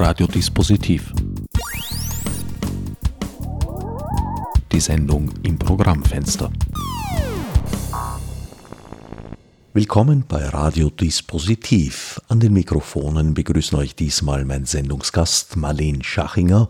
[0.00, 1.12] Radiodispositiv.
[4.70, 6.52] Die Sendung im Programmfenster.
[9.74, 12.20] Willkommen bei Radiodispositiv.
[12.28, 16.68] An den Mikrofonen begrüßen euch diesmal mein Sendungsgast Marleen Schachinger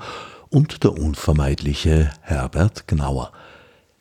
[0.48, 3.32] und der unvermeidliche Herbert Gnauer.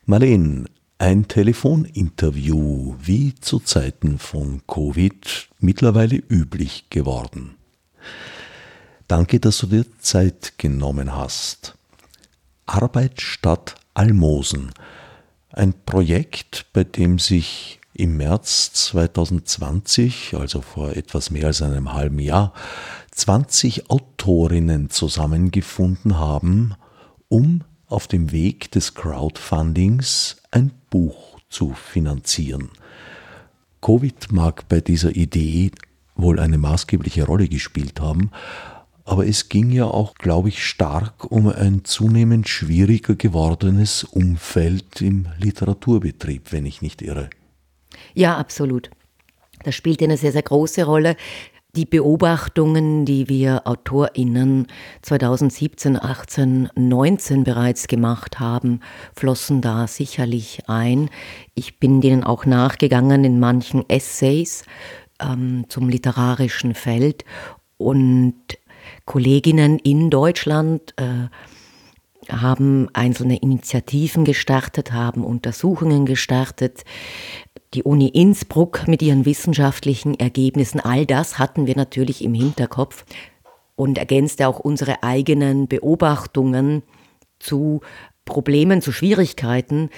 [0.06, 0.70] Marleen,
[1.00, 7.58] ein Telefoninterview wie zu Zeiten von Covid mittlerweile üblich geworden.
[9.08, 11.76] Danke, dass du dir Zeit genommen hast.
[12.66, 14.72] Arbeit statt Almosen.
[15.50, 22.20] Ein Projekt, bei dem sich im März 2020, also vor etwas mehr als einem halben
[22.20, 22.52] Jahr,
[23.12, 26.76] 20 Autorinnen zusammengefunden haben,
[27.30, 32.72] um auf dem Weg des Crowdfundings ein Buch zu finanzieren.
[33.82, 35.72] Covid mag bei dieser Idee
[36.18, 38.32] wohl eine maßgebliche Rolle gespielt haben,
[39.08, 45.30] aber es ging ja auch, glaube ich, stark um ein zunehmend schwieriger gewordenes Umfeld im
[45.40, 47.30] Literaturbetrieb, wenn ich nicht irre.
[48.14, 48.90] Ja, absolut.
[49.64, 51.16] Das spielt eine sehr, sehr große Rolle.
[51.74, 54.68] Die Beobachtungen, die wir AutorInnen
[55.04, 58.82] 2017, 18, 19 bereits gemacht haben,
[59.16, 61.10] flossen da sicherlich ein.
[61.56, 64.66] Ich bin denen auch nachgegangen in manchen Essays
[65.22, 67.24] ähm, zum literarischen Feld
[67.78, 68.36] und
[69.08, 71.30] Kolleginnen in Deutschland äh,
[72.32, 76.84] haben einzelne Initiativen gestartet, haben Untersuchungen gestartet,
[77.74, 83.06] die Uni Innsbruck mit ihren wissenschaftlichen Ergebnissen, all das hatten wir natürlich im Hinterkopf
[83.76, 86.84] und ergänzte auch unsere eigenen Beobachtungen
[87.40, 87.80] zu
[88.26, 89.90] Problemen, zu Schwierigkeiten,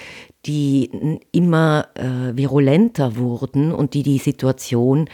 [0.46, 5.08] die immer äh, virulenter wurden und die die Situation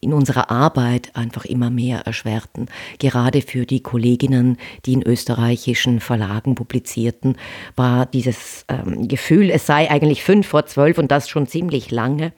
[0.00, 2.66] in unserer Arbeit einfach immer mehr erschwerten.
[2.98, 7.36] Gerade für die Kolleginnen, die in österreichischen Verlagen publizierten,
[7.74, 12.32] war dieses ähm, Gefühl, es sei eigentlich fünf vor zwölf und das schon ziemlich lange,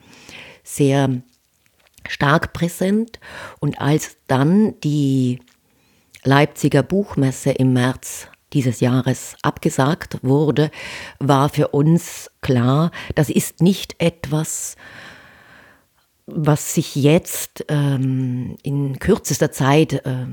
[0.65, 1.11] sehr
[2.09, 3.21] stark präsent.
[3.61, 5.41] Und als dann die
[6.25, 10.71] Leipziger Buchmesse im März dieses Jahres abgesagt wurde,
[11.19, 14.77] war für uns klar, das ist nicht etwas,
[16.35, 20.27] was sich jetzt ähm, in kürzester Zeit äh,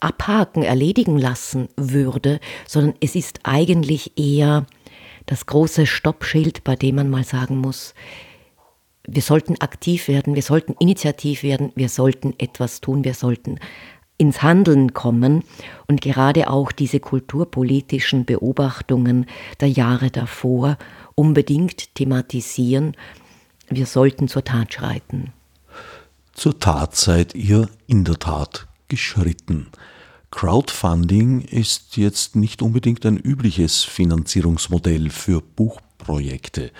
[0.00, 4.66] abhaken, erledigen lassen würde, sondern es ist eigentlich eher
[5.26, 7.94] das große Stoppschild, bei dem man mal sagen muss,
[9.06, 13.58] wir sollten aktiv werden, wir sollten initiativ werden, wir sollten etwas tun, wir sollten
[14.18, 15.44] ins Handeln kommen
[15.88, 19.26] und gerade auch diese kulturpolitischen Beobachtungen
[19.60, 20.76] der Jahre davor
[21.14, 22.94] unbedingt thematisieren.
[23.70, 25.32] Wir sollten zur Tat schreiten.
[26.40, 29.66] Zur Tat seid ihr in der Tat geschritten.
[30.30, 36.72] Crowdfunding ist jetzt nicht unbedingt ein übliches Finanzierungsmodell für Buchprojekte.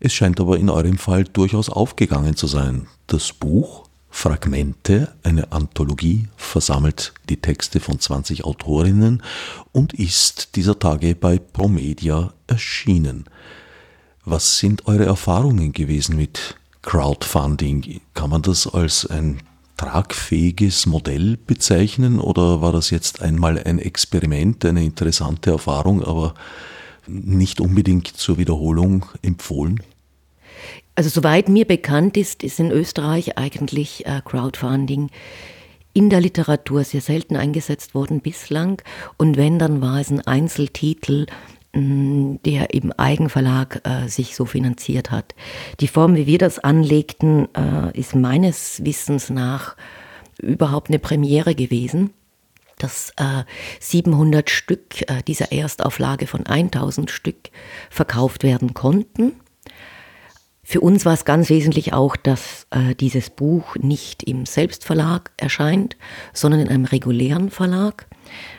[0.00, 2.88] Es scheint aber in eurem Fall durchaus aufgegangen zu sein.
[3.06, 9.22] Das Buch Fragmente, eine Anthologie, versammelt die Texte von 20 Autorinnen
[9.72, 13.24] und ist dieser Tage bei Promedia erschienen.
[14.26, 19.42] Was sind eure Erfahrungen gewesen mit Crowdfunding, kann man das als ein
[19.76, 26.34] tragfähiges Modell bezeichnen oder war das jetzt einmal ein Experiment, eine interessante Erfahrung, aber
[27.06, 29.82] nicht unbedingt zur Wiederholung empfohlen?
[30.94, 35.10] Also soweit mir bekannt ist, ist in Österreich eigentlich äh, Crowdfunding
[35.92, 38.82] in der Literatur sehr selten eingesetzt worden bislang.
[39.16, 41.26] Und wenn, dann war es ein Einzeltitel,
[41.72, 45.34] der im Eigenverlag äh, sich so finanziert hat.
[45.78, 49.76] Die Form, wie wir das anlegten, äh, ist meines Wissens nach
[50.40, 52.10] überhaupt eine Premiere gewesen
[52.82, 53.44] dass äh,
[53.78, 57.50] 700 Stück äh, dieser Erstauflage von 1000 Stück
[57.90, 59.32] verkauft werden konnten.
[60.70, 65.96] Für uns war es ganz wesentlich auch, dass äh, dieses Buch nicht im Selbstverlag erscheint,
[66.32, 68.06] sondern in einem regulären Verlag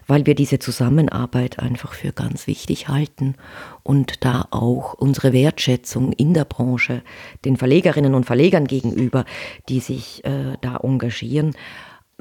[0.08, 3.36] weil wir diese Zusammenarbeit einfach für ganz wichtig halten
[3.84, 7.02] und da auch unsere Wertschätzung in der Branche
[7.46, 9.24] den Verlegerinnen und Verlegern gegenüber,
[9.70, 11.56] die sich äh, da engagieren,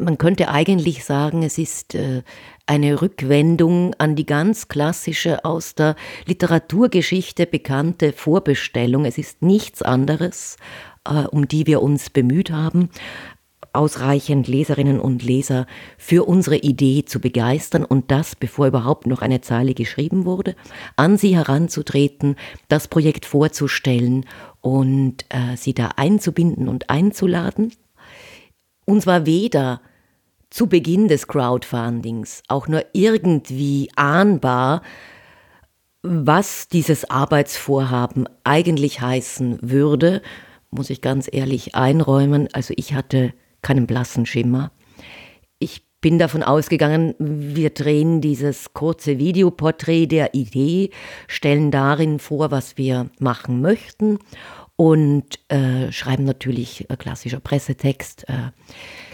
[0.01, 2.23] man könnte eigentlich sagen, es ist äh,
[2.71, 5.97] eine Rückwendung an die ganz klassische aus der
[6.27, 9.07] Literaturgeschichte bekannte Vorbestellung.
[9.07, 10.57] Es ist nichts anderes,
[11.05, 12.89] äh, um die wir uns bemüht haben
[13.73, 19.43] ausreichend Leserinnen und Leser für unsere Idee zu begeistern und das, bevor überhaupt noch eine
[19.43, 20.57] Zeile geschrieben wurde,
[20.97, 22.35] an sie heranzutreten,
[22.67, 24.27] das Projekt vorzustellen
[24.61, 27.73] und äh, sie da einzubinden und einzuladen.
[28.87, 29.81] Uns war weder
[30.51, 34.83] zu Beginn des Crowdfundings auch nur irgendwie ahnbar,
[36.03, 40.23] was dieses Arbeitsvorhaben eigentlich heißen würde,
[40.71, 42.49] muss ich ganz ehrlich einräumen.
[42.53, 43.33] Also ich hatte
[43.63, 44.73] keinen blassen Schimmer.
[45.59, 50.91] Ich bin davon ausgegangen, wir drehen dieses kurze Videoporträt der Idee,
[51.29, 54.19] stellen darin vor, was wir machen möchten
[54.77, 58.51] und äh, schreiben natürlich äh, klassischer Pressetext, äh,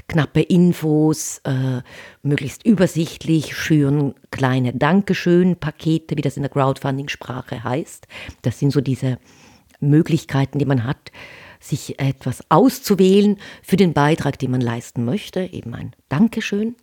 [0.09, 1.83] knappe Infos, äh,
[2.23, 8.07] möglichst übersichtlich, schüren kleine Dankeschön-Pakete, wie das in der Crowdfunding-Sprache heißt.
[8.43, 9.19] Das sind so diese
[9.81, 11.11] Möglichkeiten, die man hat,
[11.61, 16.77] sich etwas auszuwählen für den Beitrag, den man leisten möchte, eben ein Dankeschön.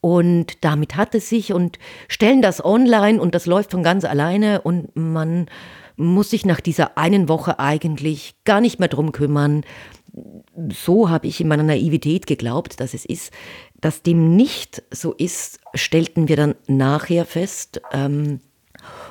[0.00, 1.78] Und damit hat es sich und
[2.08, 5.46] stellen das online und das läuft von ganz alleine und man
[5.96, 9.62] muss sich nach dieser einen Woche eigentlich gar nicht mehr drum kümmern.
[10.70, 13.32] So habe ich in meiner Naivität geglaubt, dass es ist.
[13.80, 17.80] Dass dem nicht so ist, stellten wir dann nachher fest.
[17.92, 18.40] Ähm,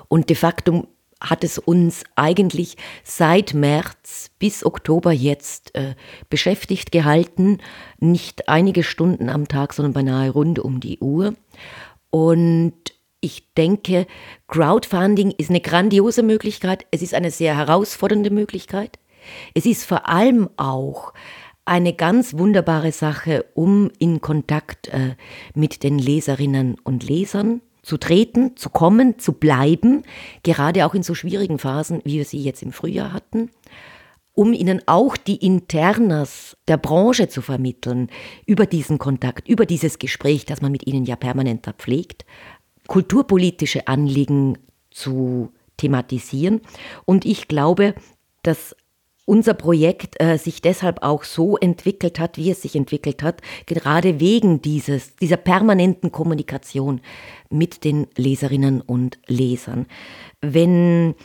[0.07, 0.88] und de facto
[1.21, 5.95] hat es uns eigentlich seit März bis Oktober jetzt äh,
[6.30, 7.59] beschäftigt gehalten.
[8.00, 11.36] Nicht einige Stunden am Tag, sondern beinahe rund um die Uhr.
[12.09, 12.74] Und
[13.21, 14.07] ich denke,
[14.48, 16.86] Crowdfunding ist eine grandiose Möglichkeit.
[16.89, 18.98] Es ist eine sehr herausfordernde Möglichkeit.
[19.54, 21.14] Es ist vor allem auch
[21.66, 25.16] eine ganz wunderbare Sache, um in Kontakt äh,
[25.54, 30.04] mit den Leserinnen und Lesern zu treten, zu kommen, zu bleiben,
[30.44, 33.50] gerade auch in so schwierigen Phasen, wie wir sie jetzt im Frühjahr hatten,
[34.34, 38.10] um ihnen auch die Internas der Branche zu vermitteln,
[38.46, 42.26] über diesen Kontakt, über dieses Gespräch, das man mit ihnen ja permanent pflegt,
[42.88, 44.58] kulturpolitische Anliegen
[44.90, 46.62] zu thematisieren.
[47.06, 47.96] Und ich glaube,
[48.44, 48.76] dass
[49.31, 54.19] unser Projekt äh, sich deshalb auch so entwickelt hat, wie es sich entwickelt hat, gerade
[54.19, 57.00] wegen dieses, dieser permanenten Kommunikation
[57.50, 59.86] mit den Leserinnen und Lesern.
[60.42, 61.16] Wenn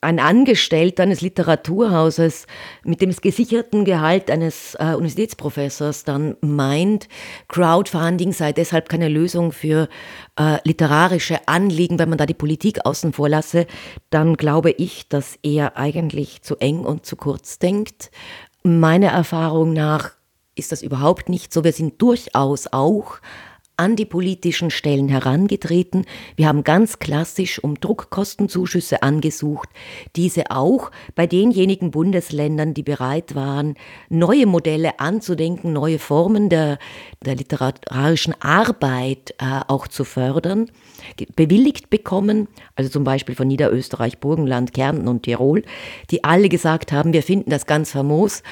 [0.00, 2.46] ein Angestellter eines Literaturhauses
[2.84, 7.08] mit dem gesicherten Gehalt eines äh, Universitätsprofessors dann meint,
[7.48, 9.88] Crowdfunding sei deshalb keine Lösung für
[10.38, 13.66] äh, literarische Anliegen, wenn man da die Politik außen vor lasse,
[14.10, 18.10] dann glaube ich, dass er eigentlich zu eng und zu kurz denkt.
[18.62, 20.12] Meiner Erfahrung nach
[20.54, 21.64] ist das überhaupt nicht so.
[21.64, 23.18] Wir sind durchaus auch
[23.78, 26.04] an die politischen Stellen herangetreten.
[26.36, 29.68] Wir haben ganz klassisch um Druckkostenzuschüsse angesucht,
[30.16, 33.76] diese auch bei denjenigen Bundesländern, die bereit waren,
[34.08, 36.78] neue Modelle anzudenken, neue Formen der,
[37.24, 40.70] der literarischen Arbeit äh, auch zu fördern
[41.36, 45.62] bewilligt bekommen, also zum Beispiel von Niederösterreich, Burgenland, Kärnten und Tirol,
[46.10, 48.42] die alle gesagt haben, wir finden das ganz famos,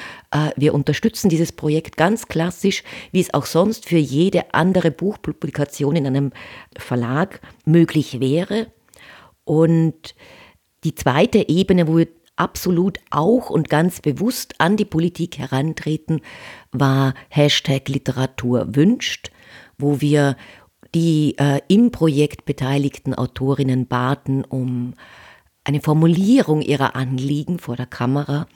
[0.55, 6.05] wir unterstützen dieses Projekt ganz klassisch, wie es auch sonst für jede andere Buchpublikation in
[6.05, 6.31] einem
[6.77, 8.67] Verlag möglich wäre.
[9.45, 10.15] Und
[10.83, 16.21] die zweite Ebene, wo wir absolut auch und ganz bewusst an die Politik herantreten,
[16.71, 19.31] war Hashtag Literatur wünscht,
[19.77, 20.37] wo wir
[20.93, 24.93] die äh, im Projekt beteiligten Autorinnen baten um
[25.63, 28.47] eine Formulierung ihrer Anliegen vor der Kamera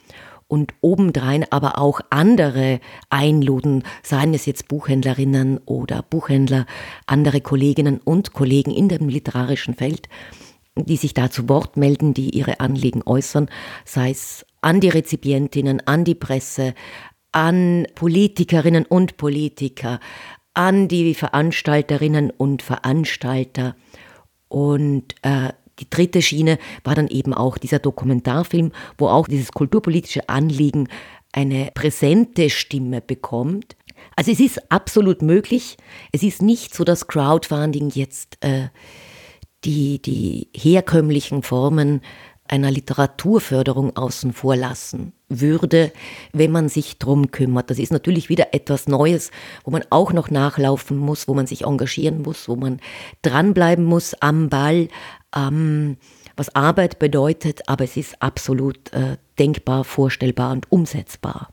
[0.52, 6.66] und obendrein aber auch andere einluden, seien es jetzt Buchhändlerinnen oder Buchhändler,
[7.06, 10.10] andere Kolleginnen und Kollegen in dem literarischen Feld,
[10.76, 13.50] die sich da zu Wort melden, die ihre Anliegen äußern,
[13.86, 16.74] sei es an die Rezipientinnen, an die Presse,
[17.32, 20.02] an Politikerinnen und Politiker,
[20.54, 23.78] an die Veranstalterinnen und Veranstalter.
[24.50, 30.30] Und äh, die dritte Schiene war dann eben auch dieser Dokumentarfilm, wo auch dieses kulturpolitische
[30.30, 30.88] Anliegen
[31.32, 33.76] eine präsente Stimme bekommt.
[34.16, 35.78] Also es ist absolut möglich.
[36.12, 38.68] Es ist nicht so, dass Crowdfunding jetzt äh,
[39.64, 42.02] die, die herkömmlichen Formen
[42.48, 45.94] einer Literaturförderung außen vor lassen würde,
[46.34, 47.70] wenn man sich drum kümmert.
[47.70, 49.32] Das ist natürlich wieder etwas Neues,
[49.64, 52.82] wo man auch noch nachlaufen muss, wo man sich engagieren muss, wo man
[53.22, 54.90] dranbleiben muss am Ball,
[55.36, 55.98] ähm,
[56.36, 61.50] was Arbeit bedeutet, aber es ist absolut äh, denkbar, vorstellbar und umsetzbar.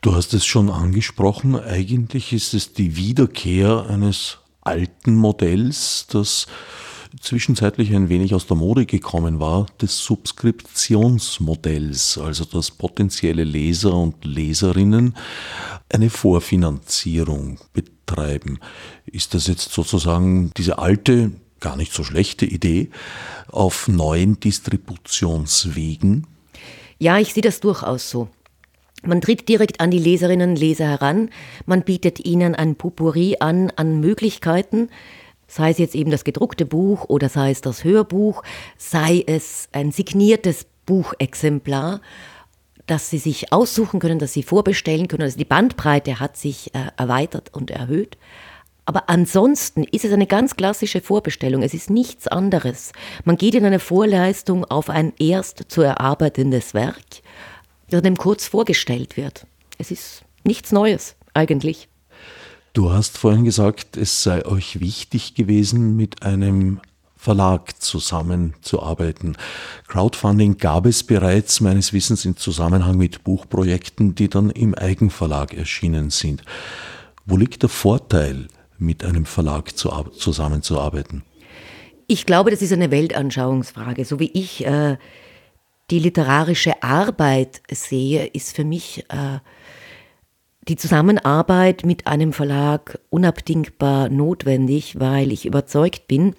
[0.00, 6.46] Du hast es schon angesprochen, eigentlich ist es die Wiederkehr eines alten Modells, das
[7.20, 14.24] zwischenzeitlich ein wenig aus der Mode gekommen war, des Subskriptionsmodells, also dass potenzielle Leser und
[14.24, 15.14] Leserinnen
[15.92, 18.58] eine Vorfinanzierung betreiben.
[19.06, 21.30] Ist das jetzt sozusagen diese alte,
[21.62, 22.90] gar nicht so schlechte Idee
[23.50, 26.26] auf neuen Distributionswegen?
[26.98, 28.28] Ja, ich sehe das durchaus so.
[29.04, 31.30] Man tritt direkt an die Leserinnen und Leser heran,
[31.66, 34.90] man bietet ihnen ein Pupurri an an Möglichkeiten,
[35.48, 38.44] sei es jetzt eben das gedruckte Buch oder sei es das Hörbuch,
[38.76, 42.00] sei es ein signiertes Buchexemplar,
[42.86, 45.22] das sie sich aussuchen können, das sie vorbestellen können.
[45.22, 48.16] Also die Bandbreite hat sich äh, erweitert und erhöht.
[48.84, 51.62] Aber ansonsten ist es eine ganz klassische Vorbestellung.
[51.62, 52.92] Es ist nichts anderes.
[53.24, 57.22] Man geht in eine Vorleistung auf ein erst zu erarbeitendes Werk
[57.92, 59.46] das dem kurz vorgestellt wird.
[59.78, 61.88] Es ist nichts Neues eigentlich.
[62.72, 66.80] Du hast vorhin gesagt, es sei euch wichtig gewesen, mit einem
[67.16, 69.36] Verlag zusammenzuarbeiten.
[69.88, 76.10] Crowdfunding gab es bereits meines Wissens im Zusammenhang mit Buchprojekten, die dann im Eigenverlag erschienen
[76.10, 76.42] sind.
[77.26, 78.48] Wo liegt der Vorteil,
[78.82, 81.22] mit einem Verlag zu, zusammenzuarbeiten?
[82.06, 84.04] Ich glaube, das ist eine Weltanschauungsfrage.
[84.04, 84.96] So wie ich äh,
[85.90, 89.38] die literarische Arbeit sehe, ist für mich äh,
[90.68, 96.34] die Zusammenarbeit mit einem Verlag unabdingbar notwendig, weil ich überzeugt bin,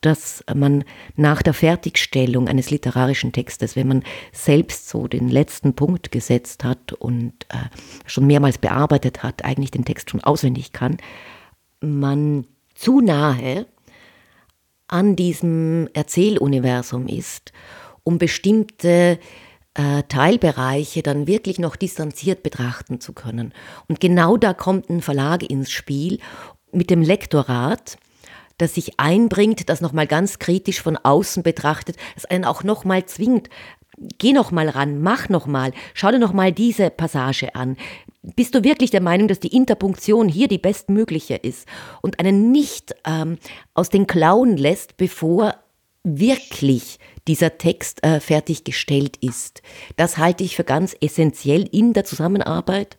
[0.00, 0.84] dass man
[1.16, 6.94] nach der Fertigstellung eines literarischen Textes, wenn man selbst so den letzten Punkt gesetzt hat
[6.94, 7.56] und äh,
[8.06, 10.96] schon mehrmals bearbeitet hat, eigentlich den Text schon auswendig kann,
[11.80, 13.66] man zu nahe
[14.88, 17.52] an diesem Erzähluniversum ist
[18.04, 19.18] um bestimmte
[19.74, 23.52] äh, Teilbereiche dann wirklich noch distanziert betrachten zu können.
[23.88, 26.18] Und genau da kommt ein Verlag ins Spiel
[26.72, 27.98] mit dem Lektorat,
[28.58, 33.48] das sich einbringt, das nochmal ganz kritisch von außen betrachtet, das einen auch nochmal zwingt,
[34.18, 37.76] geh noch mal ran, mach noch mal, schau dir noch mal diese Passage an.
[38.36, 41.66] Bist du wirklich der Meinung, dass die Interpunktion hier die bestmögliche ist
[42.02, 43.38] und einen nicht ähm,
[43.74, 45.54] aus den Klauen lässt, bevor
[46.02, 49.62] wirklich dieser Text äh, fertiggestellt ist.
[49.96, 52.96] Das halte ich für ganz essentiell in der Zusammenarbeit.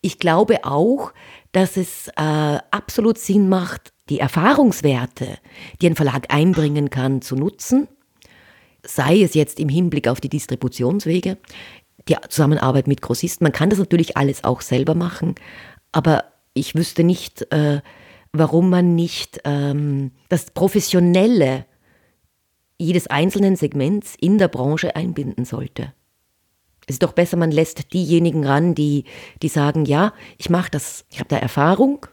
[0.00, 1.12] Ich glaube auch,
[1.52, 5.38] dass es äh, absolut Sinn macht, die Erfahrungswerte,
[5.80, 7.88] die ein Verlag einbringen kann, zu nutzen,
[8.84, 11.38] sei es jetzt im Hinblick auf die Distributionswege,
[12.08, 13.44] die Zusammenarbeit mit Grossisten.
[13.44, 15.34] Man kann das natürlich alles auch selber machen,
[15.92, 17.80] aber ich wüsste nicht, äh,
[18.32, 21.66] warum man nicht ähm, das Professionelle
[22.78, 25.92] jedes einzelnen Segments in der Branche einbinden sollte.
[26.86, 29.04] Es ist doch besser, man lässt diejenigen ran, die,
[29.42, 32.06] die sagen, ja, ich mache das, ich habe da Erfahrung,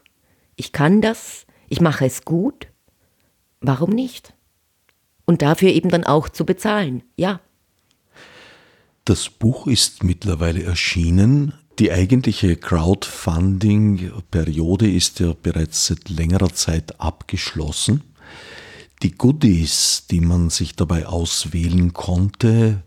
[0.56, 2.68] ich kann das, ich mache es gut.
[3.60, 4.31] Warum nicht?
[5.32, 7.40] Und dafür eben dann auch zu bezahlen, ja.
[9.06, 11.54] Das Buch ist mittlerweile erschienen.
[11.78, 18.02] Die eigentliche Crowdfunding-Periode ist ja bereits seit längerer Zeit abgeschlossen.
[19.02, 22.82] Die Goodies, die man sich dabei auswählen konnte,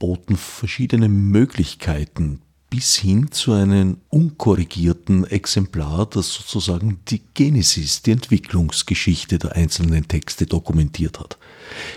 [0.00, 2.42] boten verschiedene Möglichkeiten
[2.72, 10.46] bis hin zu einem unkorrigierten Exemplar, das sozusagen die Genesis, die Entwicklungsgeschichte der einzelnen Texte
[10.46, 11.36] dokumentiert hat.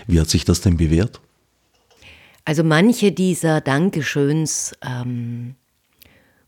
[0.06, 1.22] Wie hat sich das denn bewährt?
[2.44, 5.54] Also manche dieser Dankeschöns ähm,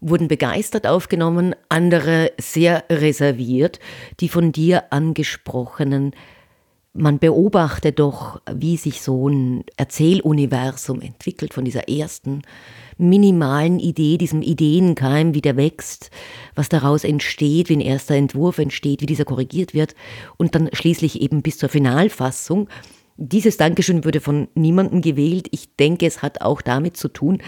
[0.02, 3.80] wurden begeistert aufgenommen, andere sehr reserviert.
[4.20, 6.12] Die von dir angesprochenen
[6.94, 12.42] man beobachtet doch, wie sich so ein Erzähluniversum entwickelt von dieser ersten
[12.98, 16.10] minimalen Idee, diesem Ideenkeim, wie der wächst,
[16.54, 19.94] was daraus entsteht, wie ein erster Entwurf entsteht, wie dieser korrigiert wird
[20.36, 22.68] und dann schließlich eben bis zur Finalfassung.
[23.16, 25.48] Dieses Dankeschön würde von niemandem gewählt.
[25.50, 27.42] Ich denke, es hat auch damit zu tun,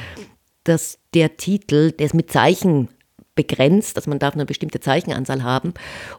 [0.65, 2.89] dass der Titel, der ist mit Zeichen
[3.35, 5.73] begrenzt, dass man darf eine bestimmte Zeichenanzahl haben.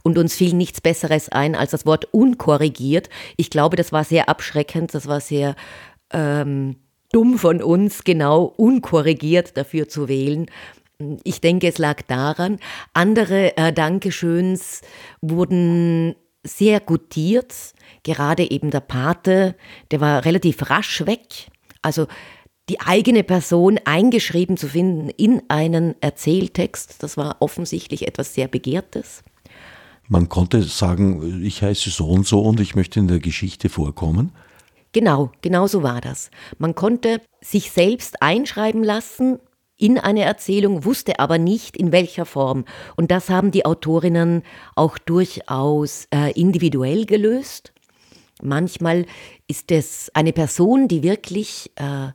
[0.03, 3.09] Und uns fiel nichts Besseres ein als das Wort unkorrigiert.
[3.37, 5.55] Ich glaube, das war sehr abschreckend, das war sehr
[6.11, 6.77] ähm,
[7.11, 10.47] dumm von uns, genau unkorrigiert dafür zu wählen.
[11.23, 12.59] Ich denke, es lag daran.
[12.93, 14.81] Andere äh, Dankeschöns
[15.21, 17.73] wurden sehr gutiert.
[18.03, 19.55] Gerade eben der Pate,
[19.91, 21.47] der war relativ rasch weg.
[21.81, 22.07] Also
[22.69, 29.23] die eigene Person eingeschrieben zu finden in einen Erzähltext, das war offensichtlich etwas sehr Begehrtes.
[30.07, 34.31] Man konnte sagen, ich heiße so und so und ich möchte in der Geschichte vorkommen.
[34.93, 36.31] Genau, genau so war das.
[36.57, 39.39] Man konnte sich selbst einschreiben lassen
[39.77, 42.65] in eine Erzählung, wusste aber nicht in welcher Form.
[42.95, 44.43] Und das haben die Autorinnen
[44.75, 47.73] auch durchaus äh, individuell gelöst.
[48.43, 49.05] Manchmal
[49.47, 52.09] ist es eine Person, die wirklich äh,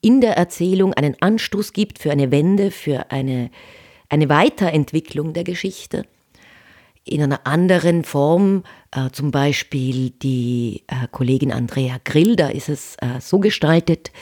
[0.00, 3.50] in der Erzählung einen Anstoß gibt für eine Wende, für eine,
[4.08, 6.06] eine Weiterentwicklung der Geschichte.
[7.04, 12.96] In einer anderen Form, äh, zum Beispiel die äh, Kollegin Andrea Grill, da ist es
[12.96, 14.12] äh, so gestaltet,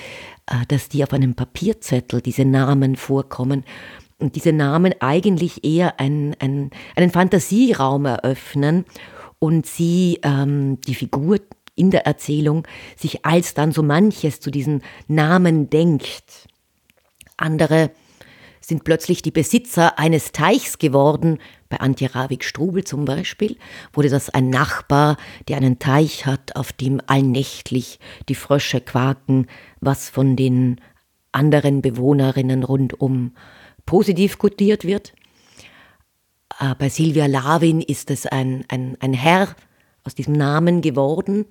[0.47, 3.64] äh, dass die auf einem Papierzettel, diese Namen vorkommen
[4.18, 8.85] und diese Namen eigentlich eher ein, ein, einen Fantasieraum eröffnen
[9.38, 11.38] und sie, ähm, die Figur
[11.75, 12.66] in der Erzählung,
[12.97, 16.49] sich als dann so manches zu diesen Namen denkt.
[17.37, 17.90] Andere
[18.68, 21.38] sind plötzlich die Besitzer eines Teichs geworden.
[21.70, 23.56] Bei Antje Ravik-Strubel zum Beispiel
[23.94, 25.16] wurde das ein Nachbar,
[25.48, 27.98] der einen Teich hat, auf dem allnächtlich
[28.28, 29.46] die Frösche quaken,
[29.80, 30.80] was von den
[31.32, 33.32] anderen Bewohnerinnen rundum
[33.87, 35.14] positiv kodiert wird.
[36.78, 39.54] Bei Silvia Lavin ist es ein, ein, ein Herr
[40.04, 41.46] aus diesem Namen geworden,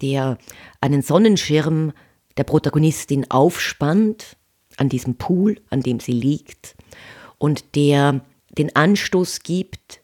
[0.00, 0.38] der
[0.80, 1.92] einen Sonnenschirm
[2.36, 4.36] der Protagonistin aufspannt
[4.82, 6.74] an diesem Pool, an dem sie liegt
[7.38, 8.20] und der
[8.58, 10.00] den Anstoß gibt,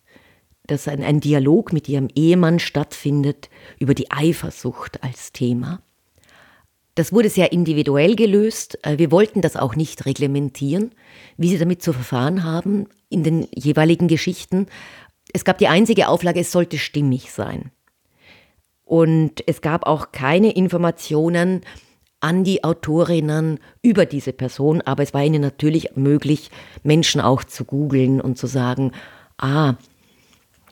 [0.67, 5.83] dass ein, ein Dialog mit ihrem Ehemann stattfindet über die Eifersucht als Thema.
[6.95, 8.79] Das wurde sehr individuell gelöst.
[8.83, 10.93] Äh, wir wollten das auch nicht reglementieren,
[11.37, 14.67] wie sie damit zu verfahren haben in den jeweiligen Geschichten.
[15.33, 17.73] Es gab die einzige Auflage, es sollte stimmig sein.
[18.85, 21.63] Und es gab auch keine Informationen,
[22.21, 26.51] an die Autorinnen über diese Person, aber es war ihnen natürlich möglich,
[26.83, 28.93] Menschen auch zu googeln und zu sagen,
[29.39, 29.75] ah,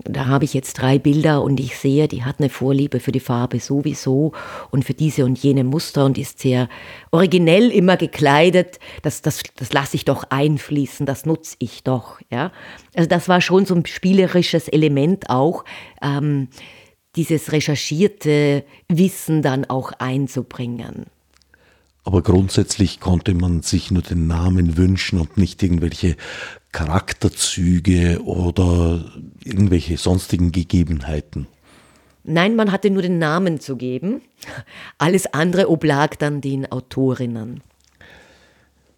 [0.05, 3.21] da habe ich jetzt drei Bilder und ich sehe, die hat eine Vorliebe für die
[3.21, 4.33] Farbe sowieso
[4.71, 6.69] und für diese und jene Muster und ist sehr
[7.12, 8.79] originell immer gekleidet.
[9.03, 12.21] Das, das, das lasse ich doch einfließen, das nutze ich doch.
[12.31, 12.53] Ja?
[12.95, 15.65] Also das war schon so ein spielerisches Element auch,
[16.03, 16.49] ähm,
[17.17, 21.07] dieses recherchierte Wissen dann auch einzubringen.
[22.07, 26.17] Aber grundsätzlich konnte man sich nur den Namen wünschen und nicht irgendwelche
[26.71, 29.05] Charakterzüge oder
[29.43, 31.49] irgendwelche sonstigen Gegebenheiten.
[32.23, 34.21] Nein, man hatte nur den Namen zu geben.
[34.99, 37.61] Alles andere oblag dann den Autorinnen.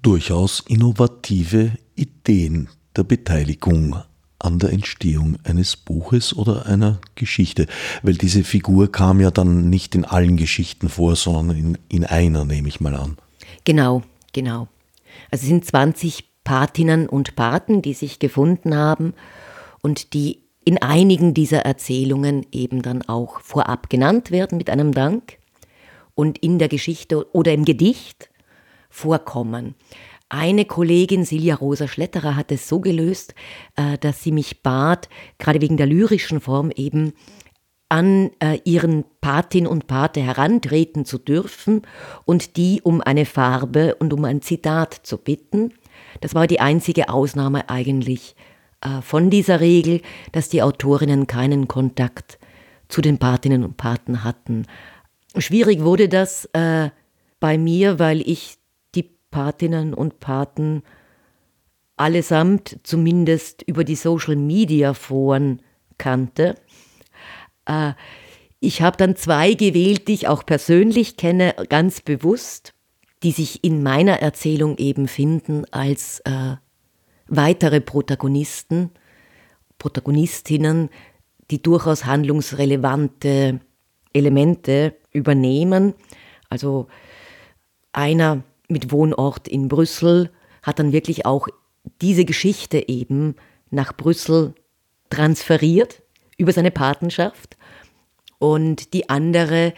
[0.03, 4.03] Durchaus innovative Ideen der Beteiligung
[4.39, 7.67] an der Entstehung eines Buches oder einer Geschichte?
[8.03, 12.45] Weil diese Figur kam ja dann nicht in allen Geschichten vor, sondern in, in einer,
[12.45, 13.17] nehme ich mal an.
[13.65, 14.69] Genau, genau.
[15.31, 19.15] Also es sind 20 Patinnen und Paten, die sich gefunden haben
[19.83, 25.39] und die in einigen dieser Erzählungen eben dann auch vorab genannt werden mit einem Dank
[26.15, 28.31] und in der Geschichte oder im Gedicht
[28.91, 29.75] vorkommen.
[30.31, 33.35] Eine Kollegin, Silja Rosa Schletterer, hat es so gelöst,
[33.77, 37.15] äh, dass sie mich bat, gerade wegen der lyrischen Form eben
[37.89, 41.81] an äh, ihren Patin und Pate herantreten zu dürfen
[42.27, 45.73] und die um eine Farbe und um ein Zitat zu bitten.
[46.21, 48.37] Das war die einzige Ausnahme eigentlich
[48.83, 52.39] äh, von dieser Regel, dass die Autorinnen keinen Kontakt
[52.89, 54.67] zu den Patinnen und Paten hatten.
[55.37, 56.49] Schwierig wurde das
[57.39, 58.59] bei mir, weil ich
[59.31, 60.83] Patinnen und Paten
[61.97, 65.63] allesamt zumindest über die Social-Media-Foren
[65.99, 66.55] kannte.
[67.67, 67.93] Äh,
[68.61, 72.75] ich habe dann zwei gewählt, die ich auch persönlich kenne, ganz bewusst,
[73.23, 76.57] die sich in meiner Erzählung eben finden als äh,
[77.27, 78.91] weitere Protagonisten,
[79.79, 80.89] Protagonistinnen,
[81.51, 83.61] die durchaus handlungsrelevante
[84.13, 85.95] Elemente übernehmen.
[86.49, 86.89] Also
[87.93, 90.31] einer mit Wohnort in Brüssel,
[90.63, 91.49] hat dann wirklich auch
[92.01, 93.35] diese Geschichte eben
[93.71, 94.55] nach Brüssel
[95.11, 96.03] transferiert
[96.37, 97.57] über seine Patenschaft.
[98.39, 99.73] Und die andere,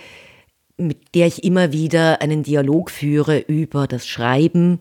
[0.77, 4.81] mit der ich immer wieder einen Dialog führe über das Schreiben,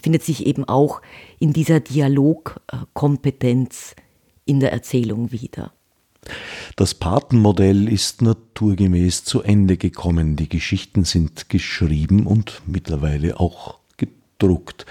[0.00, 1.00] findet sich eben auch
[1.38, 3.94] in dieser Dialogkompetenz
[4.44, 5.72] in der Erzählung wieder.
[6.76, 10.36] Das Patenmodell ist naturgemäß zu Ende gekommen.
[10.36, 14.86] Die Geschichten sind geschrieben und mittlerweile auch gedruckt.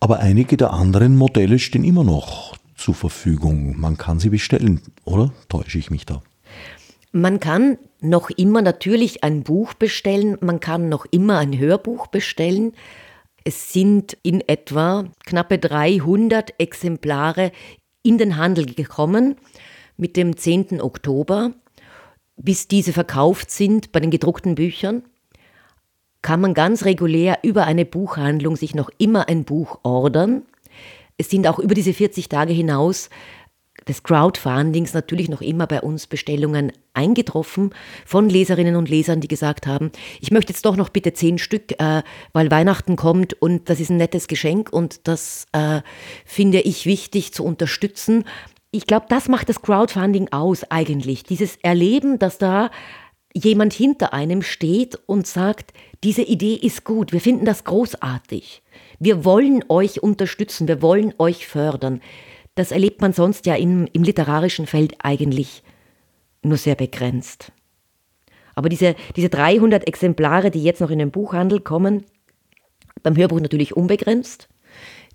[0.00, 3.78] Aber einige der anderen Modelle stehen immer noch zur Verfügung.
[3.78, 6.22] Man kann sie bestellen, oder täusche ich mich da?
[7.12, 12.72] Man kann noch immer natürlich ein Buch bestellen, man kann noch immer ein Hörbuch bestellen.
[13.44, 17.52] Es sind in etwa knappe 300 Exemplare
[18.02, 19.36] in den Handel gekommen
[19.96, 20.80] mit dem 10.
[20.80, 21.52] Oktober,
[22.36, 25.02] bis diese verkauft sind bei den gedruckten Büchern,
[26.22, 30.42] kann man ganz regulär über eine Buchhandlung sich noch immer ein Buch ordern.
[31.18, 33.10] Es sind auch über diese 40 Tage hinaus
[33.88, 37.74] des Crowdfundings natürlich noch immer bei uns Bestellungen eingetroffen
[38.06, 41.72] von Leserinnen und Lesern, die gesagt haben, ich möchte jetzt doch noch bitte zehn Stück,
[41.78, 42.02] äh,
[42.32, 45.80] weil Weihnachten kommt und das ist ein nettes Geschenk und das äh,
[46.24, 48.24] finde ich wichtig zu unterstützen
[48.74, 51.22] ich glaube, das macht das Crowdfunding aus eigentlich.
[51.22, 52.70] Dieses Erleben, dass da
[53.32, 58.62] jemand hinter einem steht und sagt, diese Idee ist gut, wir finden das großartig.
[58.98, 62.00] Wir wollen euch unterstützen, wir wollen euch fördern.
[62.56, 65.62] Das erlebt man sonst ja im, im literarischen Feld eigentlich
[66.42, 67.52] nur sehr begrenzt.
[68.56, 72.04] Aber diese, diese 300 Exemplare, die jetzt noch in den Buchhandel kommen,
[73.04, 74.48] beim Hörbuch natürlich unbegrenzt,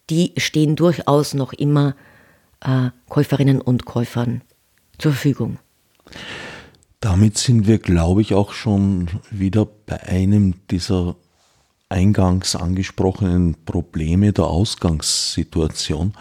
[0.10, 1.95] die stehen durchaus noch immer
[2.62, 4.41] äh, Käuferinnen und Käufern
[4.98, 5.60] zur Verfügung.
[7.00, 11.15] Damit sind wir, glaube ich, auch schon wieder bei einem dieser
[11.88, 16.13] eingangs angesprochenen Probleme der Ausgangssituation.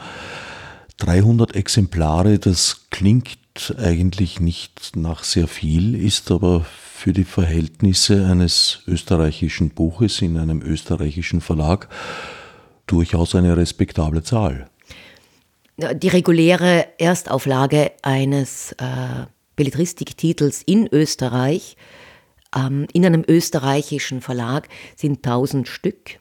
[0.98, 3.38] 300 Exemplare, das klingt
[3.76, 10.62] eigentlich nicht nach sehr viel, ist aber für die Verhältnisse eines österreichischen Buches in einem
[10.62, 11.88] österreichischen Verlag
[12.86, 14.68] durchaus eine respektable Zahl.
[15.80, 21.76] Die reguläre Erstauflage eines äh, Belletristiktitels in Österreich,
[22.56, 26.18] ähm, in einem österreichischen Verlag, sind 1000 Stück.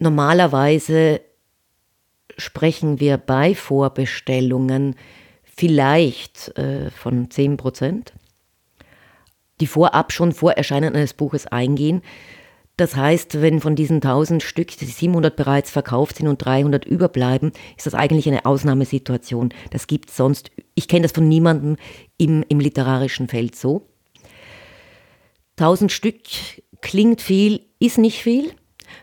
[0.00, 1.20] Normalerweise
[2.36, 4.96] sprechen wir bei Vorbestellungen
[5.44, 8.12] vielleicht äh, von 10 Prozent,
[9.60, 12.02] die vorab schon vor Erscheinen eines Buches eingehen.
[12.76, 17.52] Das heißt, wenn von diesen 1000 Stück die 700 bereits verkauft sind und 300 überbleiben,
[17.76, 19.52] ist das eigentlich eine Ausnahmesituation.
[19.70, 21.76] Das gibt sonst, ich kenne das von niemandem
[22.16, 23.88] im, im literarischen Feld so.
[25.58, 26.16] 1000 Stück
[26.80, 28.52] klingt viel, ist nicht viel.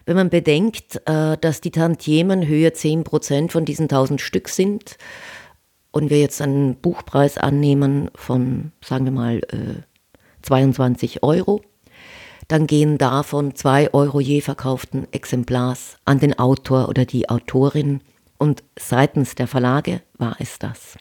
[0.05, 4.97] Wenn man bedenkt, äh, dass die Tantiemenhöhe 10% von diesen 1000 Stück sind
[5.91, 9.41] und wir jetzt einen Buchpreis annehmen von, sagen wir mal,
[10.41, 11.61] 22 äh, Euro,
[12.49, 18.01] dann gehen davon 2 Euro je verkauften Exemplars an den Autor oder die Autorin
[18.37, 20.97] und seitens der Verlage war es das.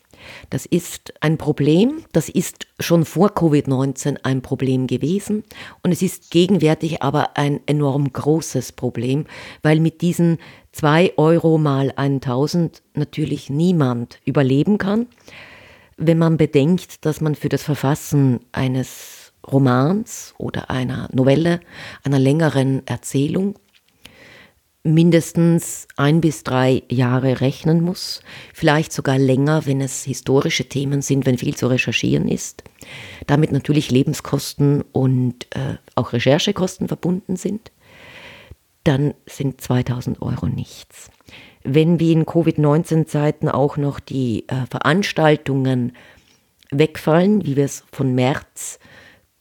[0.51, 5.43] Das ist ein Problem, das ist schon vor Covid-19 ein Problem gewesen
[5.83, 9.25] und es ist gegenwärtig aber ein enorm großes Problem,
[9.63, 10.39] weil mit diesen
[10.73, 15.07] 2 Euro mal 1000 natürlich niemand überleben kann.
[15.97, 19.17] Wenn man bedenkt, dass man für das Verfassen eines
[19.51, 21.61] Romans oder einer Novelle,
[22.05, 23.57] einer längeren Erzählung
[24.85, 28.23] mindestens ein bis drei Jahre rechnen muss,
[28.55, 32.65] vielleicht sogar länger, wenn es historische Themen sind, wenn viel zu recherchieren ist,
[33.27, 37.73] damit natürlich Lebenskosten und äh, auch Recherchekosten verbunden sind,
[38.85, 41.11] dann sind 2000 Euro nichts.
[41.65, 45.93] Wenn wie in Covid-19-Zeiten auch noch die äh, Veranstaltungen
[46.71, 48.79] wegfallen, wie wir es von März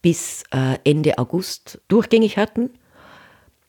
[0.08, 2.70] bis äh, Ende August durchgängig hatten,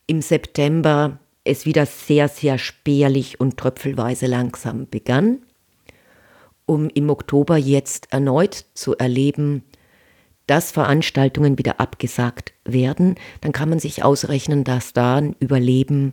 [0.07, 5.39] im September es wieder sehr, sehr spärlich und tröpfelweise langsam begann,
[6.65, 9.65] um im Oktober jetzt erneut zu erleben,
[10.47, 16.13] dass Veranstaltungen wieder abgesagt werden, dann kann man sich ausrechnen, dass da ein Überleben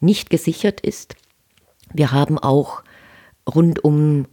[0.00, 1.14] nicht gesichert ist.
[1.92, 2.84] Wir haben auch
[3.46, 4.28] rundum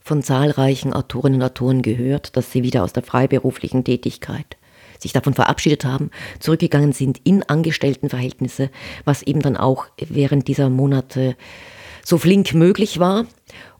[0.00, 4.56] von zahlreichen Autorinnen und Autoren gehört, dass sie wieder aus der freiberuflichen Tätigkeit
[5.02, 8.70] sich davon verabschiedet haben, zurückgegangen sind in Angestelltenverhältnisse,
[9.04, 11.36] was eben dann auch während dieser Monate
[12.04, 13.26] so flink möglich war,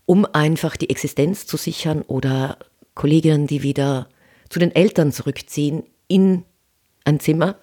[0.06, 2.58] um einfach die Existenz zu sichern oder
[2.94, 4.08] Kolleginnen, die wieder
[4.48, 6.44] zu den Eltern zurückziehen in
[7.04, 7.56] ein Zimmer,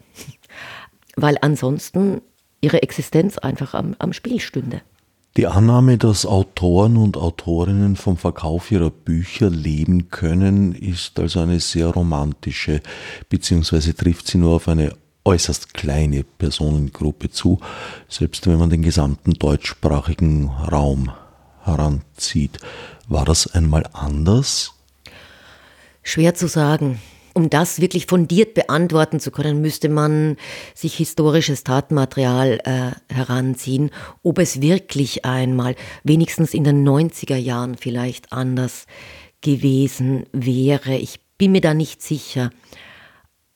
[1.16, 2.22] weil ansonsten
[2.62, 4.82] ihre Existenz einfach am, am Spiel stünde.
[5.40, 11.62] Die Annahme, dass Autoren und Autorinnen vom Verkauf ihrer Bücher leben können, ist also eine
[11.62, 12.82] sehr romantische,
[13.30, 14.92] beziehungsweise trifft sie nur auf eine
[15.24, 17.58] äußerst kleine Personengruppe zu,
[18.10, 21.10] selbst wenn man den gesamten deutschsprachigen Raum
[21.64, 22.60] heranzieht.
[23.08, 24.74] War das einmal anders?
[26.04, 27.00] Schwer zu sagen
[27.34, 30.38] um das wirklich fundiert beantworten zu können, müsste man
[30.74, 33.92] sich historisches Datenmaterial äh, heranziehen,
[34.24, 38.86] ob es wirklich einmal, wenigstens in den 90er Jahren vielleicht anders
[39.42, 40.96] gewesen wäre.
[40.96, 42.52] Ich bin mir da nicht sicher.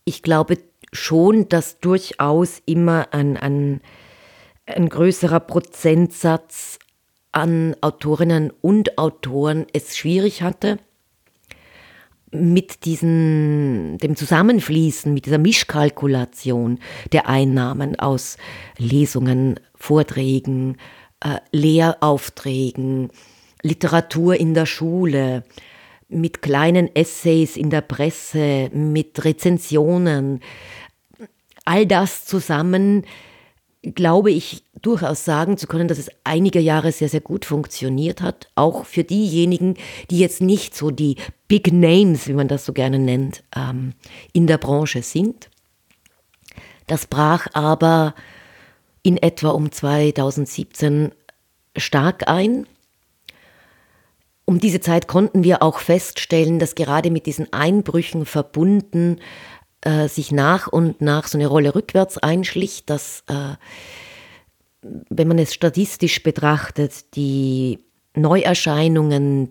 [0.05, 0.57] Ich glaube
[0.91, 3.81] schon, dass durchaus immer ein, ein,
[4.65, 6.79] ein größerer Prozentsatz
[7.31, 10.77] an Autorinnen und Autoren es schwierig hatte
[12.33, 16.79] mit diesem, dem Zusammenfließen, mit dieser Mischkalkulation
[17.11, 18.37] der Einnahmen aus
[18.77, 20.77] Lesungen, Vorträgen,
[21.19, 23.09] äh, Lehraufträgen,
[23.61, 25.43] Literatur in der Schule,
[26.09, 30.41] mit kleinen Essays in der Presse, mit Rezensionen,
[31.65, 33.05] all das zusammen
[33.83, 38.49] glaube ich durchaus sagen zu können, dass es einige Jahre sehr, sehr gut funktioniert hat.
[38.55, 39.75] Auch für diejenigen,
[40.09, 41.17] die jetzt nicht so die
[41.47, 43.93] Big Names, wie man das so gerne nennt, ähm,
[44.31, 45.49] in der Branche sind.
[46.87, 48.15] Das brach aber
[49.03, 51.11] in etwa um 2017
[51.77, 52.65] stark ein.
[54.45, 59.19] Um diese Zeit konnten wir auch feststellen, dass gerade mit diesen Einbrüchen verbunden
[59.83, 63.55] äh, sich nach und nach so eine Rolle rückwärts einschlich, dass, äh,
[64.81, 67.79] wenn man es statistisch betrachtet, die
[68.15, 69.49] Neuerscheinungen,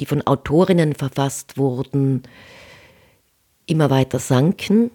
[0.00, 2.22] die von Autorinnen verfasst wurden,
[3.66, 4.90] immer weiter sanken.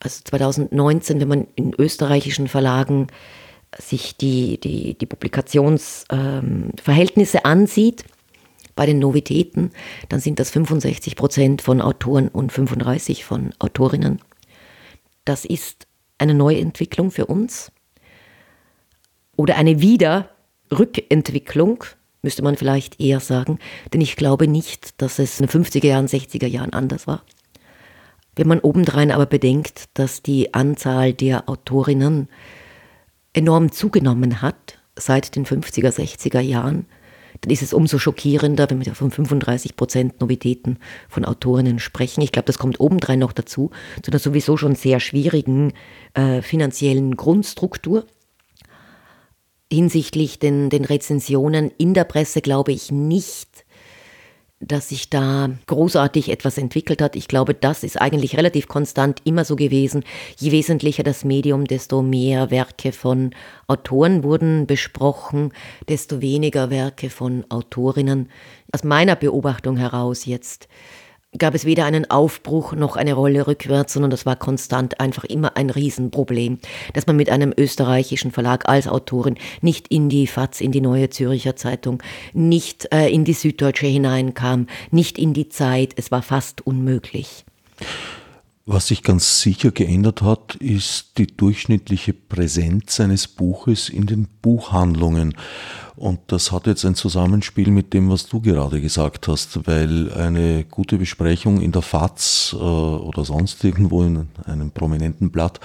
[0.00, 3.08] Also 2019, wenn man in österreichischen Verlagen
[3.78, 8.04] sich die, die, die Publikationsverhältnisse ähm, ansieht,
[8.76, 9.72] bei den Novitäten,
[10.08, 14.20] dann sind das 65 Prozent von Autoren und 35 von Autorinnen.
[15.24, 17.72] Das ist eine Neuentwicklung für uns
[19.34, 21.82] oder eine Wiederrückentwicklung,
[22.22, 23.58] müsste man vielleicht eher sagen,
[23.92, 27.22] denn ich glaube nicht, dass es in den 50er Jahren, 60er Jahren anders war.
[28.34, 32.28] Wenn man obendrein aber bedenkt, dass die Anzahl der Autorinnen
[33.32, 36.86] enorm zugenommen hat seit den 50er, 60er Jahren,
[37.40, 42.22] dann ist es umso schockierender, wenn wir von 35 Prozent Novitäten von Autorinnen sprechen.
[42.22, 43.70] Ich glaube, das kommt obendrein noch dazu,
[44.02, 45.72] zu einer sowieso schon sehr schwierigen
[46.14, 48.06] äh, finanziellen Grundstruktur.
[49.72, 53.65] Hinsichtlich den, den Rezensionen in der Presse glaube ich nicht,
[54.66, 57.16] dass sich da großartig etwas entwickelt hat.
[57.16, 60.04] Ich glaube, das ist eigentlich relativ konstant immer so gewesen.
[60.36, 63.30] Je wesentlicher das Medium, desto mehr Werke von
[63.68, 65.52] Autoren wurden besprochen,
[65.88, 68.28] desto weniger Werke von Autorinnen.
[68.72, 70.68] Aus meiner Beobachtung heraus jetzt
[71.38, 75.56] gab es weder einen Aufbruch noch eine Rolle rückwärts, sondern das war konstant einfach immer
[75.56, 76.58] ein Riesenproblem,
[76.92, 81.10] dass man mit einem österreichischen Verlag als Autorin nicht in die FAZ, in die Neue
[81.10, 85.92] Züricher Zeitung, nicht äh, in die Süddeutsche hineinkam, nicht in die Zeit.
[85.96, 87.44] Es war fast unmöglich.
[88.68, 95.36] Was sich ganz sicher geändert hat, ist die durchschnittliche Präsenz eines Buches in den Buchhandlungen.
[95.96, 100.64] Und das hat jetzt ein Zusammenspiel mit dem, was du gerade gesagt hast, weil eine
[100.64, 105.58] gute Besprechung in der FAZ äh, oder sonst irgendwo in einem prominenten Blatt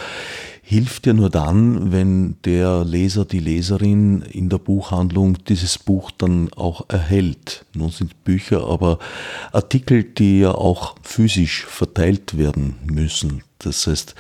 [0.64, 6.48] hilft ja nur dann, wenn der Leser, die Leserin in der Buchhandlung dieses Buch dann
[6.54, 7.66] auch erhält.
[7.74, 8.98] Nun sind Bücher aber
[9.52, 13.44] Artikel, die ja auch physisch verteilt werden müssen.
[13.60, 14.16] Das heißt,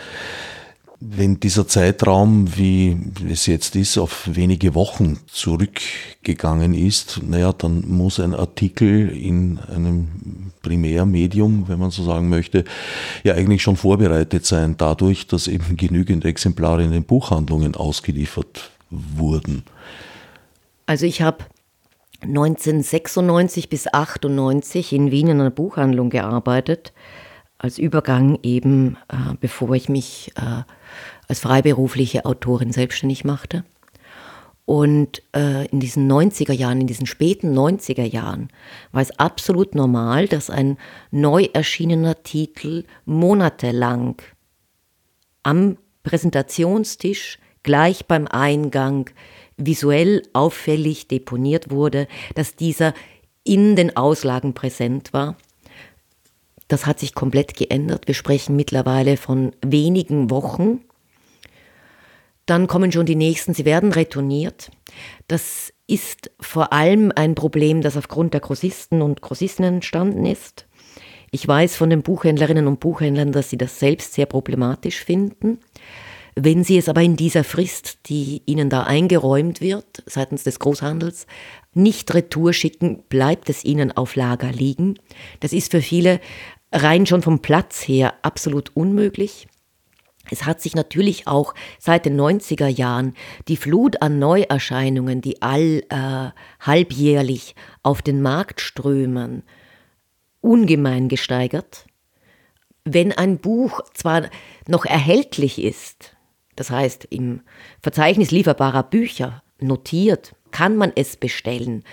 [1.03, 2.95] wenn dieser Zeitraum, wie
[3.27, 10.51] es jetzt ist, auf wenige Wochen zurückgegangen ist, naja, dann muss ein Artikel in einem
[10.61, 12.65] Primärmedium, wenn man so sagen möchte,
[13.23, 19.63] ja eigentlich schon vorbereitet sein, dadurch, dass eben genügend Exemplare in den Buchhandlungen ausgeliefert wurden.
[20.85, 21.45] Also ich habe
[22.21, 26.93] 1996 bis 98 in Wien in einer Buchhandlung gearbeitet,
[27.57, 30.61] als Übergang eben, äh, bevor ich mich äh,
[31.31, 33.63] als freiberufliche Autorin selbstständig machte.
[34.65, 38.49] Und äh, in diesen 90er Jahren, in diesen späten 90er Jahren,
[38.91, 40.77] war es absolut normal, dass ein
[41.09, 44.21] neu erschienener Titel monatelang
[45.43, 49.09] am Präsentationstisch gleich beim Eingang
[49.55, 52.93] visuell auffällig deponiert wurde, dass dieser
[53.45, 55.37] in den Auslagen präsent war.
[56.67, 58.07] Das hat sich komplett geändert.
[58.07, 60.81] Wir sprechen mittlerweile von wenigen Wochen
[62.51, 64.71] dann kommen schon die nächsten, sie werden retourniert.
[65.29, 70.67] Das ist vor allem ein Problem, das aufgrund der Grossisten und Grossistinnen entstanden ist.
[71.31, 75.59] Ich weiß von den Buchhändlerinnen und Buchhändlern, dass sie das selbst sehr problematisch finden.
[76.35, 81.27] Wenn sie es aber in dieser Frist, die ihnen da eingeräumt wird, seitens des Großhandels,
[81.73, 84.99] nicht retour schicken, bleibt es ihnen auf Lager liegen.
[85.39, 86.19] Das ist für viele
[86.73, 89.47] rein schon vom Platz her absolut unmöglich.
[90.31, 93.13] Es hat sich natürlich auch seit den 90er Jahren
[93.49, 99.43] die Flut an Neuerscheinungen, die all äh, halbjährlich auf den Markt strömen,
[100.39, 101.85] ungemein gesteigert.
[102.85, 104.29] Wenn ein Buch zwar
[104.67, 106.15] noch erhältlich ist,
[106.55, 107.41] das heißt im
[107.81, 111.83] Verzeichnis lieferbarer Bücher notiert, kann man es bestellen,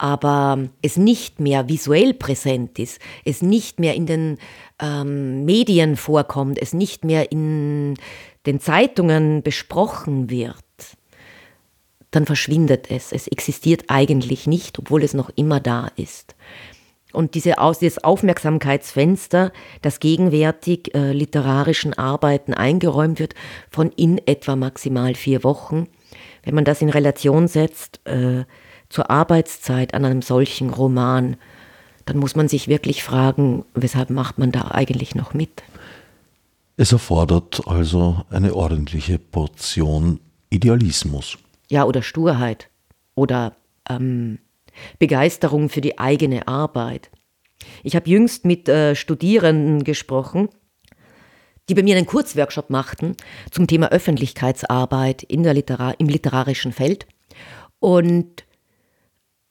[0.00, 4.38] aber es nicht mehr visuell präsent ist, es nicht mehr in den
[4.80, 7.94] ähm, Medien vorkommt, es nicht mehr in
[8.46, 10.56] den Zeitungen besprochen wird,
[12.10, 13.12] dann verschwindet es.
[13.12, 16.34] Es existiert eigentlich nicht, obwohl es noch immer da ist.
[17.12, 23.34] Und diese, dieses Aufmerksamkeitsfenster, das gegenwärtig äh, literarischen Arbeiten eingeräumt wird,
[23.68, 25.88] von in etwa maximal vier Wochen,
[26.42, 28.44] Wenn man das in Relation setzt äh,
[28.88, 31.36] zur Arbeitszeit an einem solchen Roman,
[32.06, 35.62] dann muss man sich wirklich fragen, weshalb macht man da eigentlich noch mit?
[36.76, 41.38] Es erfordert also eine ordentliche Portion Idealismus.
[41.68, 42.68] Ja, oder Sturheit
[43.14, 43.54] oder
[43.88, 44.38] ähm,
[44.98, 47.10] Begeisterung für die eigene Arbeit.
[47.82, 50.48] Ich habe jüngst mit äh, Studierenden gesprochen,
[51.68, 53.16] die bei mir einen Kurzworkshop machten
[53.50, 57.06] zum Thema Öffentlichkeitsarbeit in der Literar im literarischen Feld.
[57.78, 58.44] Und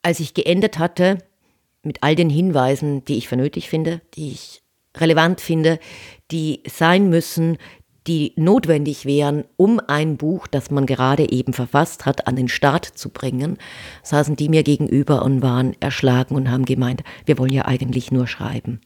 [0.01, 1.19] als ich geendet hatte
[1.83, 4.61] mit all den Hinweisen, die ich für nötig finde, die ich
[4.97, 5.79] relevant finde,
[6.31, 7.57] die sein müssen,
[8.07, 12.85] die notwendig wären, um ein Buch, das man gerade eben verfasst hat, an den Start
[12.85, 13.57] zu bringen,
[14.03, 18.25] saßen die mir gegenüber und waren erschlagen und haben gemeint, wir wollen ja eigentlich nur
[18.25, 18.81] schreiben.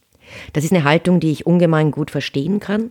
[0.52, 2.90] Das ist eine Haltung, die ich ungemein gut verstehen kann.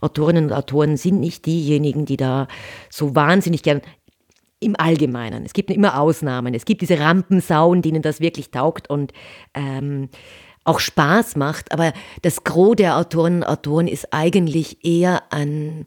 [0.00, 2.48] Autorinnen und Autoren sind nicht diejenigen, die da
[2.90, 3.80] so wahnsinnig gern
[4.62, 5.44] im Allgemeinen.
[5.44, 6.54] Es gibt immer Ausnahmen.
[6.54, 9.12] Es gibt diese Rampensauen, denen das wirklich taugt und
[9.54, 10.08] ähm,
[10.64, 15.86] auch Spaß macht, aber das Gros der Autorinnen und Autoren ist eigentlich eher ein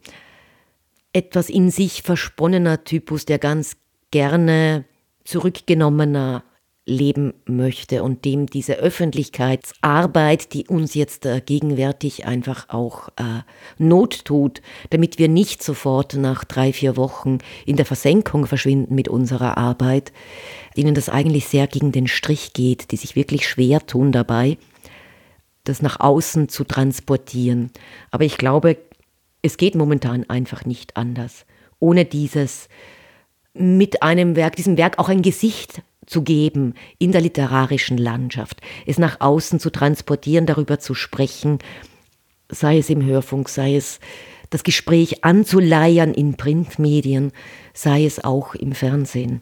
[1.14, 3.78] etwas in sich versponnener Typus, der ganz
[4.12, 4.84] gerne
[5.24, 6.44] zurückgenommener
[6.86, 13.42] leben möchte und dem diese Öffentlichkeitsarbeit, die uns jetzt äh, gegenwärtig einfach auch äh,
[13.80, 19.08] Not tut, damit wir nicht sofort nach drei, vier Wochen in der Versenkung verschwinden mit
[19.08, 20.14] unserer Arbeit,
[20.78, 24.58] denen das eigentlich sehr gegen den Strich geht, die sich wirklich schwer tun dabei,
[25.64, 27.72] das nach außen zu transportieren.
[28.12, 28.78] Aber ich glaube,
[29.42, 31.48] es geht momentan einfach nicht anders.
[31.80, 32.68] Ohne dieses
[33.56, 38.98] mit einem Werk, diesem Werk auch ein Gesicht zu geben in der literarischen Landschaft, es
[38.98, 41.60] nach außen zu transportieren, darüber zu sprechen,
[42.50, 44.00] sei es im Hörfunk, sei es
[44.50, 47.32] das Gespräch anzuleiern in Printmedien,
[47.74, 49.42] sei es auch im Fernsehen.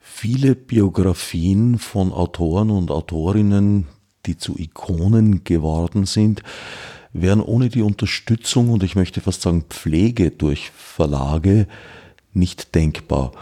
[0.00, 3.88] Viele Biografien von Autoren und Autorinnen,
[4.26, 6.42] die zu Ikonen geworden sind,
[7.12, 11.66] wären ohne die Unterstützung und ich möchte fast sagen Pflege durch Verlage
[12.32, 13.32] nicht denkbar.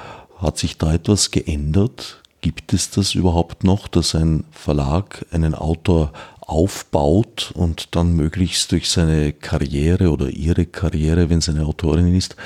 [0.40, 2.22] Hat sich da etwas geändert?
[2.40, 8.88] Gibt es das überhaupt noch, dass ein Verlag einen Autor aufbaut und dann möglichst durch
[8.88, 12.36] seine Karriere oder ihre Karriere, wenn sie eine Autorin ist,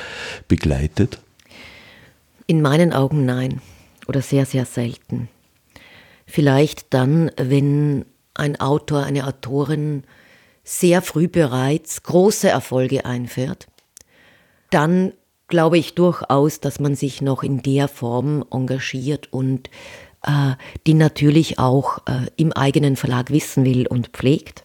[0.48, 1.20] begleitet?
[2.48, 3.60] In meinen Augen nein
[4.08, 5.28] oder sehr, sehr selten.
[6.26, 8.04] Vielleicht dann, wenn
[8.34, 10.02] ein Autor, eine Autorin
[10.64, 13.68] sehr früh bereits große Erfolge einfährt,
[14.70, 15.12] dann
[15.54, 19.70] glaube ich durchaus, dass man sich noch in der Form engagiert und
[20.26, 24.64] äh, die natürlich auch äh, im eigenen Verlag wissen will und pflegt.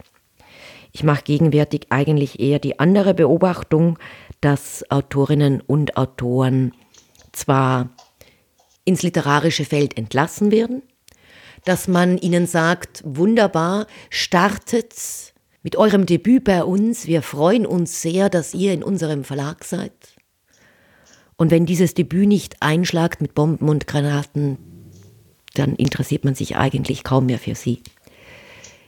[0.92, 4.00] Ich mache gegenwärtig eigentlich eher die andere Beobachtung,
[4.42, 6.74] dass Autorinnen und Autoren
[7.34, 7.92] zwar
[8.84, 10.82] ins literarische Feld entlassen werden,
[11.66, 18.28] dass man ihnen sagt, wunderbar, startet mit eurem Debüt bei uns, wir freuen uns sehr,
[18.32, 20.19] dass ihr in unserem Verlag seid.
[21.40, 24.58] Und wenn dieses Debüt nicht einschlagt mit Bomben und Granaten,
[25.54, 27.82] dann interessiert man sich eigentlich kaum mehr für sie.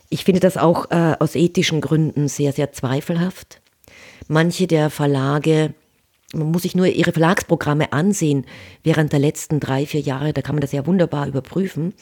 [0.09, 3.61] Ich finde das auch äh, aus ethischen Gründen sehr, sehr zweifelhaft.
[4.27, 5.73] Manche der Verlage,
[6.33, 8.45] man muss sich nur ihre Verlagsprogramme ansehen
[8.83, 11.93] während der letzten drei, vier Jahre, da kann man das ja wunderbar überprüfen.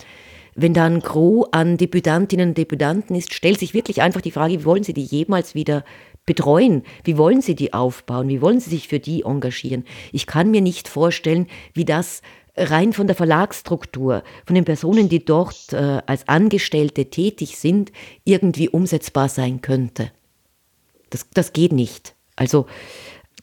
[0.56, 4.66] Wenn da ein Gros an Debütantinnen und Debütanten ist, stellt sich wirklich einfach die Frage,
[4.66, 5.86] wollen sie die jemals wieder
[6.30, 6.84] betreuen?
[7.04, 8.30] Wie wollen Sie die aufbauen?
[8.30, 9.84] Wie wollen Sie sich für die engagieren?
[10.12, 12.22] Ich kann mir nicht vorstellen, wie das
[12.56, 17.92] rein von der Verlagsstruktur, von den Personen, die dort äh, als Angestellte tätig sind,
[18.26, 20.12] irgendwie umsetzbar sein könnte.
[21.10, 22.14] Das, das geht nicht.
[22.36, 22.68] Also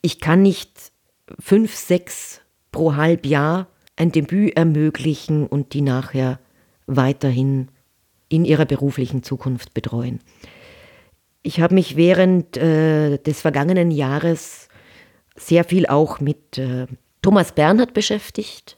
[0.00, 0.92] ich kann nicht
[1.40, 6.38] fünf, sechs pro Halbjahr ein Debüt ermöglichen und die nachher
[6.86, 7.66] weiterhin
[8.28, 10.20] in ihrer beruflichen Zukunft betreuen.
[11.46, 14.66] Ich habe mich während äh, des vergangenen Jahres
[15.36, 16.88] sehr viel auch mit äh,
[17.22, 18.76] Thomas Bernhard beschäftigt.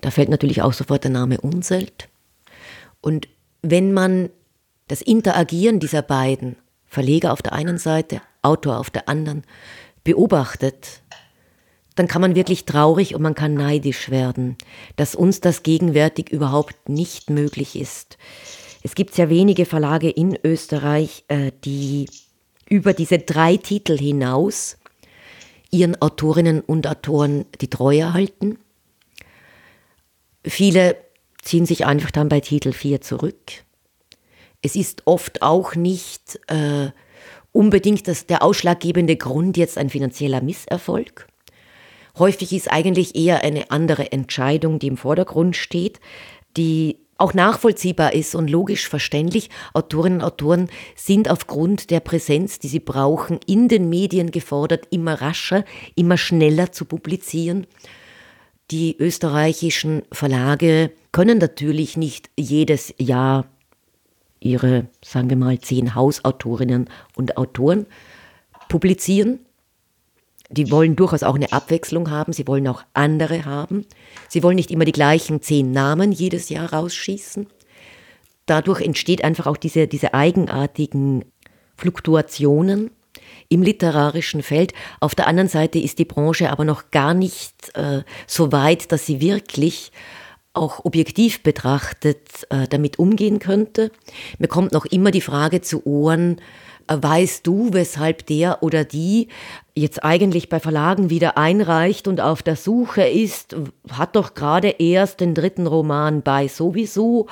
[0.00, 2.08] Da fällt natürlich auch sofort der Name Unselt.
[3.02, 3.28] Und
[3.60, 4.30] wenn man
[4.88, 9.42] das Interagieren dieser beiden, Verleger auf der einen Seite, Autor auf der anderen,
[10.04, 11.02] beobachtet,
[11.96, 14.56] dann kann man wirklich traurig und man kann neidisch werden,
[14.96, 18.16] dass uns das gegenwärtig überhaupt nicht möglich ist.
[18.82, 22.08] Es gibt sehr wenige Verlage in Österreich, äh, die
[22.68, 24.76] über diese drei Titel hinaus
[25.70, 28.58] ihren Autorinnen und Autoren die Treue halten.
[30.44, 30.96] Viele
[31.40, 33.64] ziehen sich einfach dann bei Titel 4 zurück.
[34.60, 36.90] Es ist oft auch nicht äh,
[37.52, 41.26] unbedingt das, der ausschlaggebende Grund jetzt ein finanzieller Misserfolg.
[42.18, 46.00] Häufig ist eigentlich eher eine andere Entscheidung, die im Vordergrund steht,
[46.56, 49.48] die auch nachvollziehbar ist und logisch verständlich.
[49.74, 55.20] Autorinnen und Autoren sind aufgrund der Präsenz, die sie brauchen, in den Medien gefordert, immer
[55.22, 55.64] rascher,
[55.94, 57.66] immer schneller zu publizieren.
[58.72, 63.46] Die österreichischen Verlage können natürlich nicht jedes Jahr
[64.40, 67.86] ihre, sagen wir mal, zehn Hausautorinnen und Autoren
[68.68, 69.38] publizieren.
[70.52, 73.86] Die wollen durchaus auch eine Abwechslung haben, sie wollen auch andere haben.
[74.28, 77.46] Sie wollen nicht immer die gleichen zehn Namen jedes Jahr rausschießen.
[78.46, 81.24] Dadurch entsteht einfach auch diese, diese eigenartigen
[81.76, 82.90] Fluktuationen
[83.48, 84.72] im literarischen Feld.
[85.00, 89.06] Auf der anderen Seite ist die Branche aber noch gar nicht äh, so weit, dass
[89.06, 89.92] sie wirklich
[90.54, 93.90] auch objektiv betrachtet äh, damit umgehen könnte.
[94.38, 96.40] Mir kommt noch immer die Frage zu Ohren,
[96.88, 99.28] äh, weißt du, weshalb der oder die
[99.74, 103.56] jetzt eigentlich bei Verlagen wieder einreicht und auf der Suche ist,
[103.90, 107.26] hat doch gerade erst den dritten Roman bei sowieso.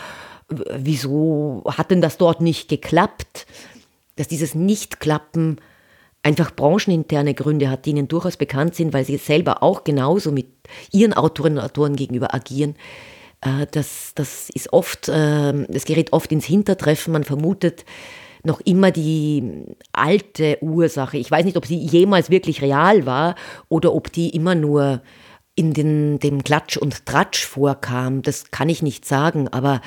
[0.48, 3.46] Wieso hat denn das dort nicht geklappt?
[4.16, 5.60] Dass dieses Nichtklappen
[6.22, 10.46] einfach brancheninterne Gründe hat, die ihnen durchaus bekannt sind, weil sie selber auch genauso mit
[10.92, 12.74] ihren Autorinnen und Autoren gegenüber agieren.
[13.40, 17.12] Äh, das, das ist oft, äh, das gerät oft ins Hintertreffen.
[17.12, 17.84] Man vermutet,
[18.44, 21.18] noch immer die alte Ursache.
[21.18, 23.34] Ich weiß nicht, ob sie jemals wirklich real war
[23.68, 25.02] oder ob die immer nur
[25.60, 29.82] in den, dem Klatsch und Tratsch vorkam, das kann ich nicht sagen, aber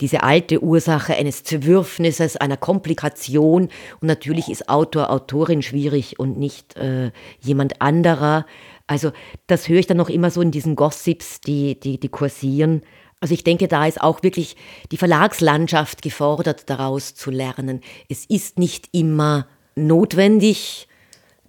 [0.00, 3.64] diese alte Ursache eines Zerwürfnisses, einer Komplikation
[4.00, 8.46] und natürlich ist Autor, Autorin schwierig und nicht äh, jemand anderer.
[8.86, 9.10] Also
[9.48, 12.82] das höre ich dann noch immer so in diesen Gossips, die, die, die kursieren.
[13.20, 14.56] Also ich denke, da ist auch wirklich
[14.92, 17.80] die Verlagslandschaft gefordert, daraus zu lernen.
[18.08, 20.88] Es ist nicht immer notwendig,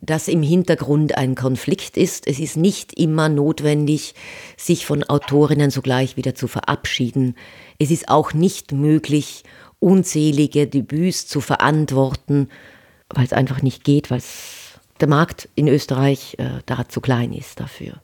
[0.02, 2.26] dass im Hintergrund ein Konflikt ist.
[2.26, 4.16] Es ist nicht immer notwendig,
[4.58, 7.36] sich von Autorinnen sogleich wieder zu verabschieden.
[7.78, 9.44] Es ist auch nicht möglich,
[9.80, 12.50] unzählige Debüts zu verantworten,
[13.10, 14.22] weil es einfach nicht geht, weil
[15.00, 18.02] der Markt in Österreich äh, da zu klein ist dafür.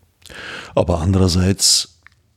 [0.73, 1.94] Aber andererseits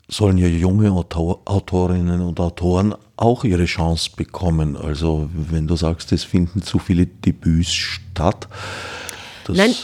[0.09, 4.76] sollen ja junge Autor Autorinnen und Autoren auch ihre Chance bekommen.
[4.76, 8.48] Also wenn du sagst, es finden zu viele Debüts statt.
[9.48, 9.74] Nein,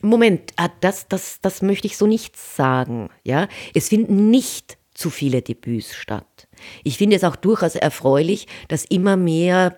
[0.00, 3.10] Moment, ah, das, das, das möchte ich so nicht sagen.
[3.24, 3.48] Ja?
[3.74, 6.48] Es finden nicht zu viele Debüts statt.
[6.84, 9.76] Ich finde es auch durchaus erfreulich, dass immer mehr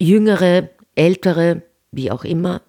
[0.00, 2.62] jüngere, ältere, wie auch immer,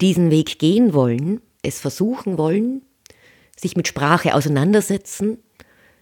[0.00, 2.82] diesen Weg gehen wollen, es versuchen wollen
[3.58, 5.38] sich mit Sprache auseinandersetzen,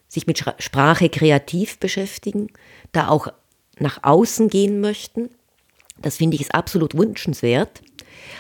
[0.09, 2.49] sich mit Sprache kreativ beschäftigen,
[2.93, 3.29] da auch
[3.79, 5.31] nach außen gehen möchten.
[6.01, 7.83] Das finde ich ist absolut wünschenswert.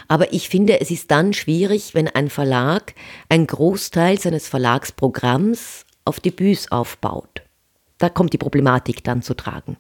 [0.09, 2.95] Aber ich finde, es ist dann schwierig, wenn ein Verlag
[3.29, 7.43] einen Großteil seines Verlagsprogramms auf Debüts aufbaut.
[7.99, 9.77] Da kommt die Problematik dann zu tragen.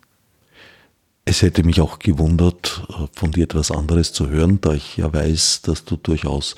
[1.24, 5.12] Es hätte mich auch gewundert, äh, von dir etwas anderes zu hören, da ich ja
[5.12, 6.54] weiß, dass du durchaus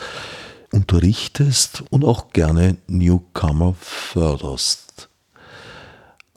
[0.73, 4.89] unterrichtest und auch gerne Newcomer förderst.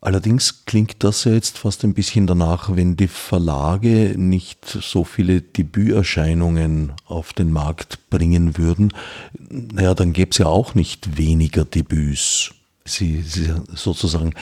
[0.04, 5.42] Allerdings klingt das ja jetzt fast ein bisschen danach, wenn die Verlage nicht so viele
[5.42, 8.94] Debüterscheinungen auf den Markt bringen würden,
[9.38, 12.52] naja, dann gäbe es ja auch nicht weniger Debüts.
[12.84, 14.34] Sie, sie sozusagen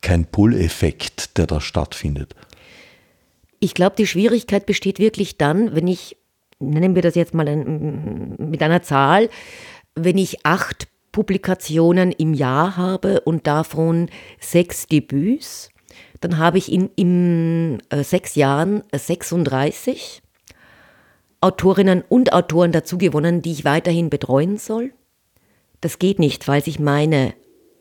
[0.00, 2.34] kein Pull-Effekt, der da stattfindet.
[3.60, 6.16] Ich glaube, die Schwierigkeit besteht wirklich dann, wenn ich
[6.58, 9.28] nennen wir das jetzt mal mit einer Zahl,
[9.94, 14.08] wenn ich acht Publikationen im Jahr habe und davon
[14.40, 15.70] sechs Debüts,
[16.20, 20.22] dann habe ich in, in äh, sechs Jahren 36
[21.40, 24.92] Autorinnen und Autoren dazu gewonnen, die ich weiterhin betreuen soll.
[25.82, 27.34] Das geht nicht, weil sich meine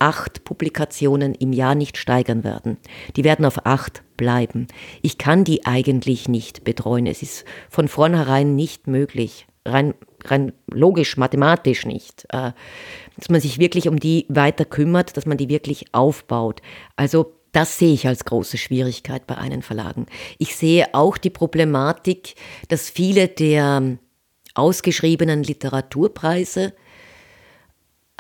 [0.04, 2.78] acht Publikationen im Jahr nicht steigern werden.
[3.16, 4.68] Die werden auf acht bleiben.
[5.02, 7.08] Ich kann die eigentlich nicht betreuen.
[7.08, 9.48] Es ist von vornherein nicht möglich.
[9.66, 9.94] Rein,
[10.26, 12.26] rein logisch, mathematisch nicht.
[12.34, 12.52] Äh,
[13.16, 16.62] dass man sich wirklich um die weiter kümmert, dass man die wirklich aufbaut.
[16.98, 20.08] Also das sehe ich als große Schwierigkeit bei einen Verlagen.
[20.38, 22.36] Ich sehe auch die Problematik,
[22.68, 24.00] dass viele der
[24.54, 26.74] ausgeschriebenen Literaturpreise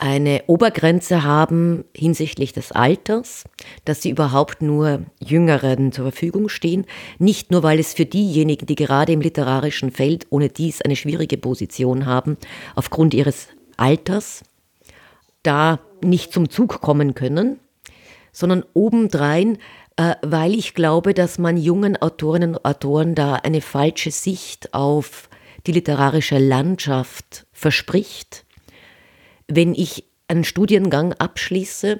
[0.03, 3.45] eine Obergrenze haben hinsichtlich des Alters,
[3.85, 6.85] dass sie überhaupt nur Jüngeren zur Verfügung stehen.
[7.19, 11.37] Nicht nur, weil es für diejenigen, die gerade im literarischen Feld ohne dies eine schwierige
[11.37, 12.35] Position haben,
[12.75, 13.47] aufgrund ihres
[13.77, 14.43] Alters
[15.41, 17.61] da nicht zum Zug kommen können,
[18.33, 19.57] sondern obendrein,
[19.95, 25.29] äh, weil ich glaube, dass man jungen Autorinnen und Autoren da eine falsche Sicht auf
[25.65, 28.43] die literarische Landschaft verspricht
[29.55, 31.99] wenn ich einen Studiengang abschließe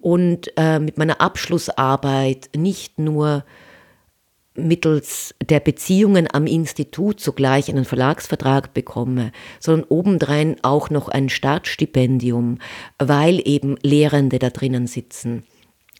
[0.00, 3.44] und äh, mit meiner Abschlussarbeit nicht nur
[4.54, 12.58] mittels der Beziehungen am Institut zugleich einen Verlagsvertrag bekomme, sondern obendrein auch noch ein Startstipendium,
[12.98, 15.44] weil eben Lehrende da drinnen sitzen,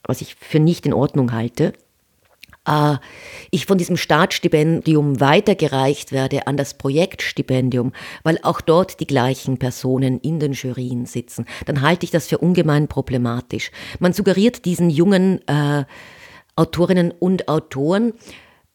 [0.05, 1.72] was ich für nicht in Ordnung halte,
[3.51, 7.93] ich von diesem Startstipendium weitergereicht werde an das Projektstipendium,
[8.23, 12.39] weil auch dort die gleichen Personen in den Jurien sitzen, dann halte ich das für
[12.39, 13.71] ungemein problematisch.
[13.99, 15.85] Man suggeriert diesen jungen äh,
[16.57, 18.12] Autorinnen und Autoren,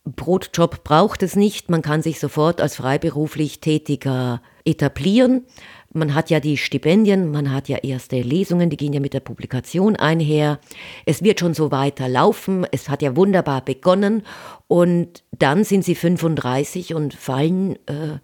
[0.05, 5.45] Brotjob braucht es nicht, man kann sich sofort als freiberuflich Tätiger etablieren.
[5.93, 9.19] Man hat ja die Stipendien, man hat ja erste Lesungen, die gehen ja mit der
[9.19, 10.59] Publikation einher.
[11.05, 14.23] Es wird schon so weiter laufen, es hat ja wunderbar begonnen
[14.67, 18.17] und dann sind sie 35 und fallen äh,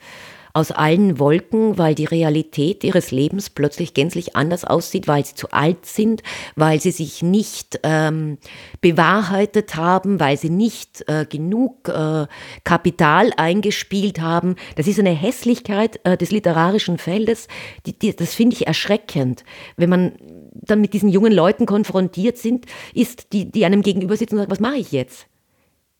[0.59, 5.51] aus allen Wolken, weil die Realität ihres Lebens plötzlich gänzlich anders aussieht, weil sie zu
[5.51, 6.21] alt sind,
[6.55, 8.37] weil sie sich nicht ähm,
[8.81, 12.27] bewahrheitet haben, weil sie nicht äh, genug äh,
[12.65, 14.55] Kapital eingespielt haben.
[14.75, 17.47] Das ist eine Hässlichkeit äh, des literarischen Feldes,
[17.85, 19.45] die, die, das finde ich erschreckend,
[19.77, 20.11] wenn man
[20.53, 24.51] dann mit diesen jungen Leuten konfrontiert sind, ist, die, die einem gegenüber sitzen und sagen,
[24.51, 25.27] was mache ich jetzt?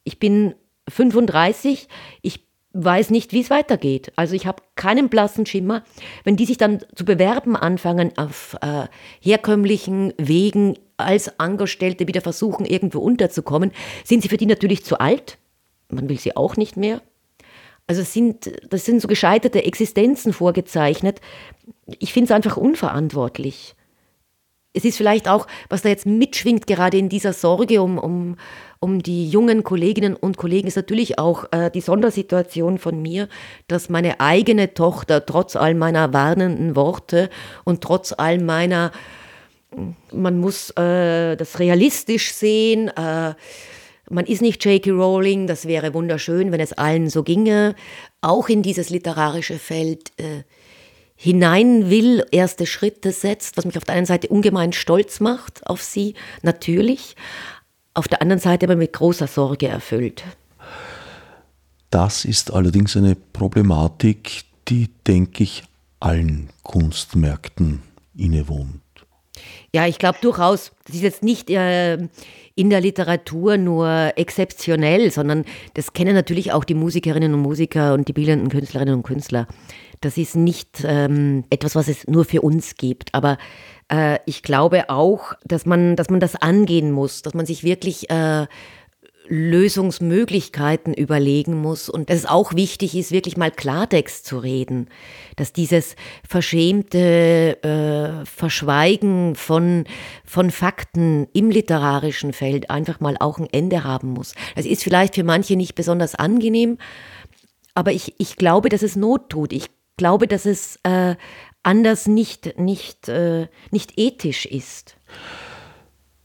[0.03, 0.53] Ich bin
[0.89, 1.87] 35,
[2.21, 4.11] ich weiß nicht, wie es weitergeht.
[4.15, 5.83] Also ich habe keinen blassen Schimmer.
[6.23, 8.87] Wenn die sich dann zu bewerben anfangen auf äh,
[9.21, 13.71] herkömmlichen Wegen als Angestellte wieder versuchen, irgendwo unterzukommen,
[14.03, 15.37] sind sie für die natürlich zu alt.
[15.89, 17.01] Man will sie auch nicht mehr.
[17.87, 21.21] Also sind, das sind so gescheiterte Existenzen vorgezeichnet.
[21.97, 23.75] Ich finde es einfach unverantwortlich.
[24.73, 28.37] Es ist vielleicht auch, was da jetzt mitschwingt, gerade in dieser Sorge um, um
[28.79, 33.27] um die jungen Kolleginnen und Kollegen ist natürlich auch äh, die Sondersituation von mir,
[33.67, 37.29] dass meine eigene Tochter trotz all meiner warnenden Worte
[37.65, 38.91] und trotz all meiner,
[40.13, 43.33] man muss äh, das realistisch sehen, äh,
[44.11, 44.91] man ist nicht J.K.
[44.91, 47.75] Rowling, das wäre wunderschön, wenn es allen so ginge,
[48.21, 50.43] auch in dieses literarische Feld äh,
[51.21, 55.83] hinein will, erste Schritte setzt, was mich auf der einen Seite ungemein stolz macht auf
[55.83, 56.13] sie,
[56.43, 57.17] natürlich,
[57.93, 60.23] auf der anderen Seite aber mit großer Sorge erfüllt.
[61.89, 65.63] Das ist allerdings eine Problematik, die, denke ich,
[65.99, 67.81] allen Kunstmärkten
[68.15, 68.79] innewohnt.
[69.73, 72.07] Ja, ich glaube durchaus, das ist jetzt nicht äh,
[72.59, 75.45] in der Literatur nur exzeptionell, sondern
[75.75, 79.47] das kennen natürlich auch die Musikerinnen und Musiker und die bildenden Künstlerinnen und Künstler.
[80.01, 83.37] Das ist nicht ähm, etwas, was es nur für uns gibt, aber
[83.89, 88.09] äh, ich glaube auch, dass man, dass man das angehen muss, dass man sich wirklich
[88.09, 88.45] äh,
[89.29, 94.89] Lösungsmöglichkeiten überlegen muss und dass es auch wichtig ist, wirklich mal Klartext zu reden,
[95.35, 95.95] dass dieses
[96.27, 99.85] verschämte äh, Verschweigen von,
[100.25, 104.33] von Fakten im literarischen Feld einfach mal auch ein Ende haben muss.
[104.55, 106.77] Das ist vielleicht für manche nicht besonders angenehm,
[107.75, 109.53] aber ich, ich glaube, dass es Not tut.
[109.53, 111.15] Ich glaube, dass es äh,
[111.63, 114.97] anders nicht, nicht, äh, nicht ethisch ist.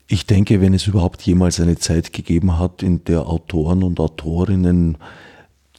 [0.06, 4.98] Ich denke, wenn es überhaupt jemals eine Zeit gegeben hat, in der Autoren und Autorinnen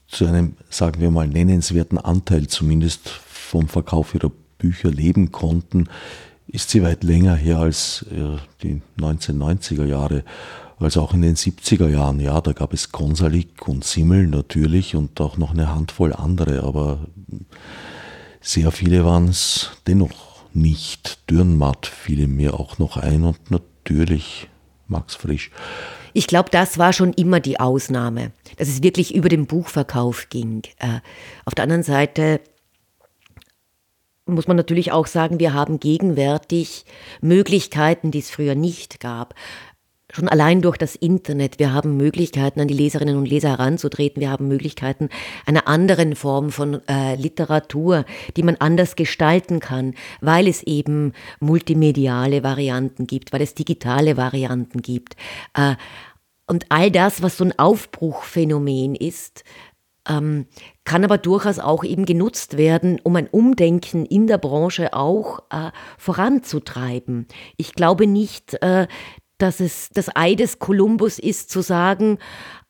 [0.07, 5.87] zu einem, sagen wir mal, nennenswerten Anteil zumindest vom Verkauf ihrer Bücher leben konnten,
[6.47, 10.23] ist sie weit länger her als äh, die 1990er Jahre,
[10.79, 12.19] als auch in den 70er Jahren.
[12.19, 17.07] Ja, da gab es Konsalik und Simmel natürlich und auch noch eine Handvoll andere, aber
[18.41, 21.29] sehr viele waren es dennoch nicht.
[21.29, 23.74] Dürrenmatt fiel mir auch noch ein und natürlich
[24.87, 25.51] Max Frisch.
[26.13, 30.63] Ich glaube, das war schon immer die Ausnahme, dass es wirklich über den Buchverkauf ging.
[30.79, 30.99] Äh,
[31.45, 32.39] auf der anderen Seite
[34.25, 36.85] muss man natürlich auch sagen, wir haben gegenwärtig
[37.21, 39.35] Möglichkeiten, die es früher nicht gab.
[40.15, 41.59] Schon allein durch das Internet.
[41.59, 44.21] Wir haben Möglichkeiten, an die Leserinnen und Leser heranzutreten.
[44.21, 45.09] Wir haben Möglichkeiten
[45.45, 48.05] einer anderen Form von äh, Literatur,
[48.37, 51.11] die man anders gestalten kann, weil es eben
[51.41, 55.17] multimediale Varianten gibt, weil es digitale Varianten gibt.
[55.53, 55.75] Äh,
[56.47, 59.43] und all das, was so ein Aufbruchphänomen ist,
[60.07, 60.45] ähm,
[60.85, 65.71] kann aber durchaus auch eben genutzt werden, um ein Umdenken in der Branche auch äh,
[65.97, 67.27] voranzutreiben.
[67.57, 68.87] Ich glaube nicht, äh,
[69.37, 72.17] dass es das Ei des Kolumbus ist, zu sagen,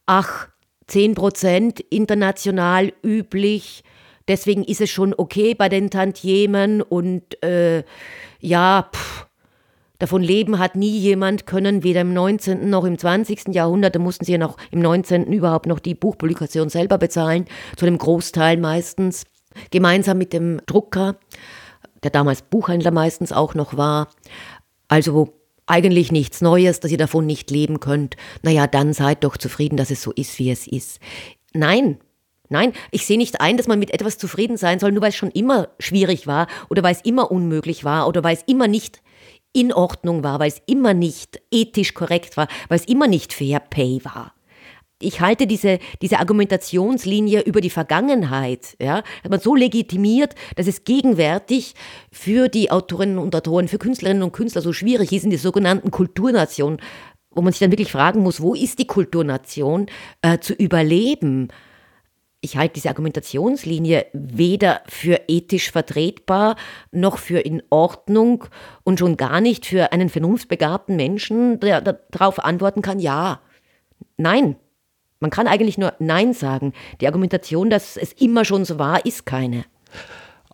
[0.06, 0.48] ach,
[0.88, 3.84] 10 Prozent international üblich,
[4.28, 7.84] deswegen ist es schon okay bei den Tantiemen und äh,
[8.40, 9.28] ja, pff,
[9.98, 12.70] davon leben hat nie jemand können, weder im 19.
[12.70, 13.54] noch im 20.
[13.54, 13.96] Jahrhundert.
[13.96, 15.32] Da mussten sie ja noch im 19.
[15.32, 17.46] überhaupt noch die Buchpublikation selber bezahlen,
[17.78, 19.24] zu einem Großteil meistens,
[19.72, 21.18] gemeinsam mit dem Drucker
[22.06, 24.10] der damals Buchhändler meistens auch noch war.
[24.88, 25.35] Also
[25.68, 28.16] eigentlich nichts Neues, dass ihr davon nicht leben könnt.
[28.44, 31.00] Naja, dann seid doch zufrieden, dass es so ist, wie es ist.
[31.54, 31.98] Nein,
[32.48, 35.16] Nein, ich sehe nicht ein, dass man mit etwas zufrieden sein soll, nur weil es
[35.16, 39.02] schon immer schwierig war oder weil es immer unmöglich war oder weil es immer nicht
[39.52, 43.60] in Ordnung war, weil es immer nicht ethisch korrekt war, weil es immer nicht fair
[43.60, 44.36] pay war
[45.02, 50.86] ich halte diese, diese Argumentationslinie über die Vergangenheit, ja, hat man so legitimiert, dass es
[50.86, 51.76] gegenwärtig
[52.12, 55.92] für die Autorinnen und Autoren, für Künstlerinnen und Künstler so schwierig ist, in der sogenannten
[55.92, 56.78] Kulturnation,
[57.32, 59.88] wo man sich dann wirklich fragen muss, wo ist die Kulturnation,
[60.22, 61.50] äh, zu überleben.
[62.40, 66.56] Ich halte diese Argumentationslinie weder für ethisch vertretbar
[66.92, 68.46] noch für in Ordnung
[68.84, 73.42] und schon gar nicht für einen vernunftbegabten Menschen, der darauf antworten kann, ja,
[74.16, 74.56] nein,
[75.20, 76.74] man kann eigentlich nur Nein sagen.
[77.02, 79.66] Die Argumentation, dass es immer schon so war, ist keine.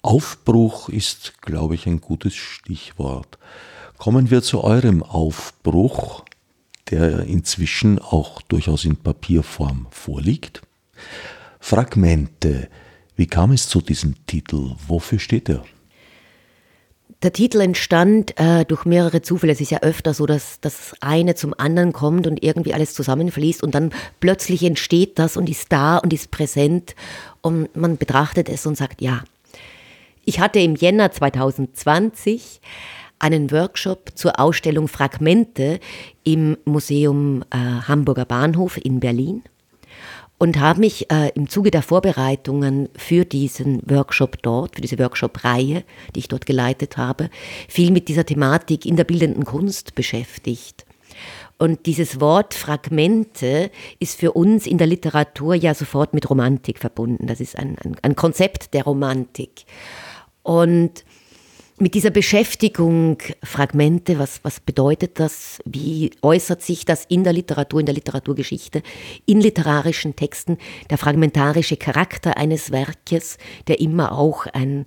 [0.01, 3.37] Aufbruch ist, glaube ich, ein gutes Stichwort.
[3.97, 6.23] Kommen wir zu eurem Aufbruch,
[6.89, 10.61] der inzwischen auch durchaus in Papierform vorliegt.
[11.59, 12.69] Fragmente.
[13.15, 14.71] Wie kam es zu diesem Titel?
[14.87, 15.63] Wofür steht er?
[17.23, 19.53] Der Titel entstand äh, durch mehrere Zufälle.
[19.53, 23.61] Es ist ja öfter so, dass das eine zum anderen kommt und irgendwie alles zusammenfließt
[23.61, 26.95] und dann plötzlich entsteht das und ist da und ist präsent
[27.41, 29.23] und man betrachtet es und sagt ja.
[30.25, 32.59] Ich hatte im Jänner 2020
[33.19, 35.79] einen Workshop zur Ausstellung Fragmente
[36.23, 39.43] im Museum äh, Hamburger Bahnhof in Berlin
[40.41, 45.83] und habe mich äh, im Zuge der Vorbereitungen für diesen Workshop dort, für diese Workshop-Reihe,
[46.15, 47.29] die ich dort geleitet habe,
[47.67, 50.87] viel mit dieser Thematik in der bildenden Kunst beschäftigt.
[51.59, 53.69] Und dieses Wort Fragmente
[53.99, 57.27] ist für uns in der Literatur ja sofort mit Romantik verbunden.
[57.27, 59.65] Das ist ein, ein, ein Konzept der Romantik.
[60.41, 61.05] Und
[61.81, 65.59] mit dieser Beschäftigung Fragmente, was, was bedeutet das?
[65.65, 68.83] Wie äußert sich das in der Literatur, in der Literaturgeschichte,
[69.25, 70.59] in literarischen Texten,
[70.91, 74.85] der fragmentarische Charakter eines Werkes, der immer auch ein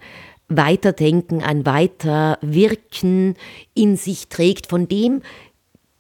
[0.49, 3.35] Weiterdenken, ein Weiterwirken
[3.75, 4.69] in sich trägt.
[4.69, 5.23] Von dem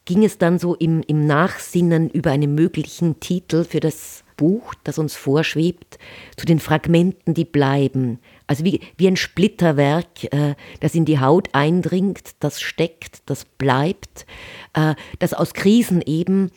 [0.05, 4.99] ging es dann so im, im Nachsinnen über einen möglichen Titel für das Buch, das
[4.99, 5.99] uns vorschwebt,
[6.36, 8.20] zu den Fragmenten, die bleiben.
[8.47, 14.26] Also wie, wie ein Splitterwerk, äh, das in die Haut eindringt, das steckt, das bleibt,
[14.74, 16.51] äh, das aus Krisen eben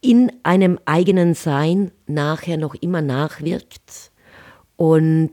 [0.00, 4.10] in einem eigenen Sein nachher noch immer nachwirkt.
[4.76, 5.32] Und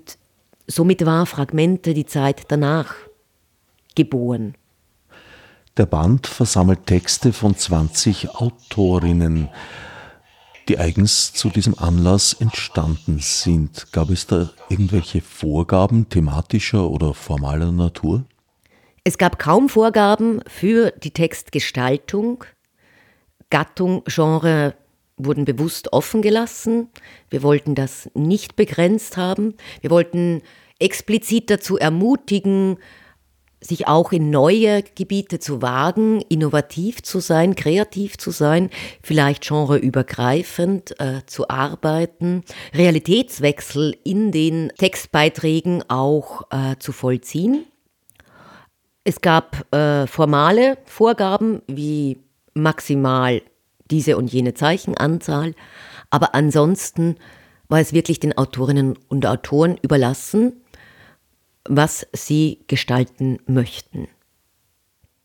[0.67, 2.93] somit war Fragmente die Zeit danach
[3.95, 4.55] geboren.
[5.77, 9.49] Der Band versammelt Texte von 20 Autorinnen
[10.69, 13.91] die eigens zu diesem Anlass entstanden sind.
[13.91, 18.23] Gab es da irgendwelche Vorgaben thematischer oder formaler Natur?
[19.03, 22.43] Es gab kaum Vorgaben für die Textgestaltung.
[23.49, 24.75] Gattung, Genre
[25.17, 26.89] wurden bewusst offen gelassen.
[27.31, 29.55] Wir wollten das nicht begrenzt haben.
[29.81, 30.43] Wir wollten
[30.77, 32.77] explizit dazu ermutigen,
[33.61, 38.69] sich auch in neue Gebiete zu wagen, innovativ zu sein, kreativ zu sein,
[39.03, 42.43] vielleicht genreübergreifend äh, zu arbeiten,
[42.73, 47.65] Realitätswechsel in den Textbeiträgen auch äh, zu vollziehen.
[49.03, 52.19] Es gab äh, formale Vorgaben wie
[52.53, 53.41] maximal
[53.91, 55.53] diese und jene Zeichenanzahl,
[56.09, 57.15] aber ansonsten
[57.67, 60.61] war es wirklich den Autorinnen und Autoren überlassen,
[61.69, 64.07] was sie gestalten möchten.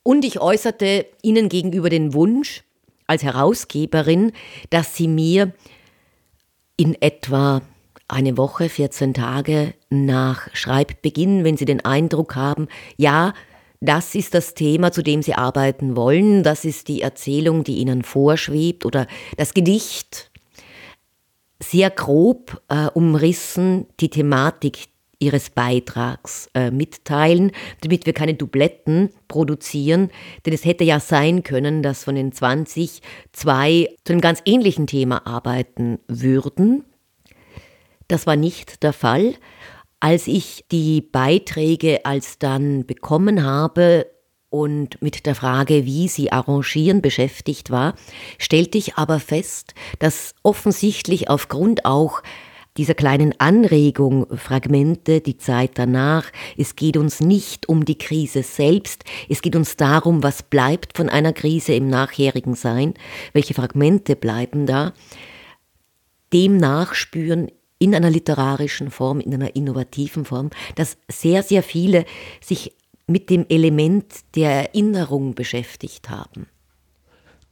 [0.03, 2.63] Und ich äußerte ihnen gegenüber den Wunsch
[3.07, 4.33] als Herausgeberin,
[4.71, 5.53] dass sie mir
[6.77, 7.63] in etwa
[8.07, 12.69] eine Woche, 14 Tage nach Schreibbeginn, wenn sie den Eindruck haben,
[12.99, 13.33] ja,
[13.81, 18.03] das ist das Thema, zu dem sie arbeiten wollen, das ist die Erzählung, die ihnen
[18.03, 20.31] vorschwebt oder das Gedicht,
[21.61, 24.89] sehr grob äh, umrissen die Thematik,
[25.25, 30.11] ihres Beitrags äh, mitteilen, damit wir keine Dubletten produzieren.
[30.45, 33.01] Denn es hätte ja sein können, dass von den 20
[33.33, 36.85] zwei zu einem ganz ähnlichen Thema arbeiten würden.
[38.09, 39.35] Das war nicht der Fall.
[40.01, 44.07] Als ich die Beiträge alsdann bekommen habe
[44.51, 47.95] und mit der Frage, wie sie arrangieren, beschäftigt war,
[48.39, 52.23] stellte ich aber fest, dass offensichtlich aufgrund auch
[52.77, 56.27] dieser kleinen Anregung, Fragmente, die Zeit danach.
[56.57, 61.09] Es geht uns nicht um die Krise selbst, es geht uns darum, was bleibt von
[61.09, 62.95] einer Krise im nachherigen Sein,
[63.33, 64.93] welche Fragmente bleiben da.
[66.33, 72.05] Dem nachspüren in einer literarischen Form, in einer innovativen Form, dass sehr, sehr viele
[72.41, 72.73] sich
[73.07, 76.47] mit dem Element der Erinnerung beschäftigt haben.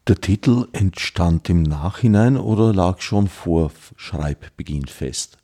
[0.08, 5.38] Der Titel entstand im Nachhinein oder lag schon vor Schreibbeginn fest?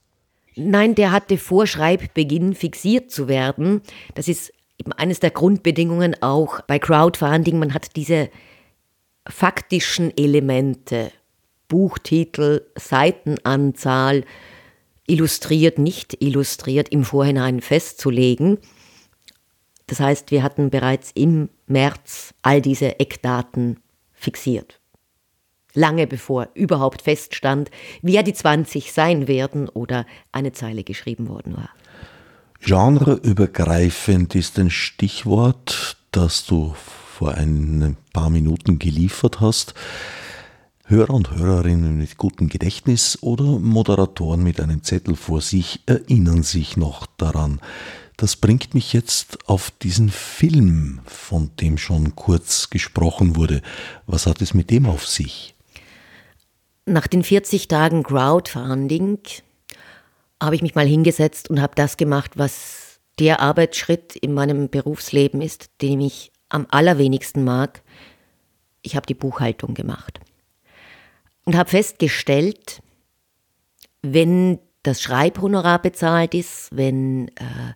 [0.57, 3.83] Nein, der hatte vor Schreibbeginn fixiert zu werden.
[4.17, 7.61] Das ist eben eines der Grundbedingungen auch bei Crowdfunding.
[7.61, 8.31] Man hat diese
[9.29, 11.13] faktischen Elemente,
[11.69, 14.25] Buchtitel, Seitenanzahl,
[15.07, 18.59] illustriert, nicht illustriert, im Vorhinein festzulegen.
[19.87, 23.79] Das heißt, wir hatten bereits im März all diese Eckdaten
[24.19, 24.81] fixiert.
[25.75, 27.71] Lange bevor überhaupt feststand,
[28.03, 31.71] wer die 20 sein werden oder eine Zeile geschrieben worden war.
[32.61, 39.75] Genreübergreifend ist ein Stichwort, das du vor ein paar Minuten geliefert hast.
[40.85, 46.77] Hörer und Hörerinnen mit gutem Gedächtnis oder Moderatoren mit einem Zettel vor sich erinnern sich
[46.77, 47.61] noch daran.
[48.19, 53.63] Das bringt mich jetzt auf diesen Film, von dem schon kurz gesprochen wurde.
[54.07, 55.55] Was hat es mit dem auf sich?
[56.85, 59.21] Nach den 40 Tagen Crowdfunding
[60.43, 65.41] habe ich mich mal hingesetzt und habe das gemacht, was der Arbeitsschritt in meinem Berufsleben
[65.41, 67.83] ist, den ich am allerwenigsten mag.
[68.83, 70.19] Ich habe die Buchhaltung gemacht
[71.45, 72.83] und habe festgestellt,
[74.03, 74.59] wenn
[74.89, 77.75] das Schreibhonorar bezahlt ist, wenn äh,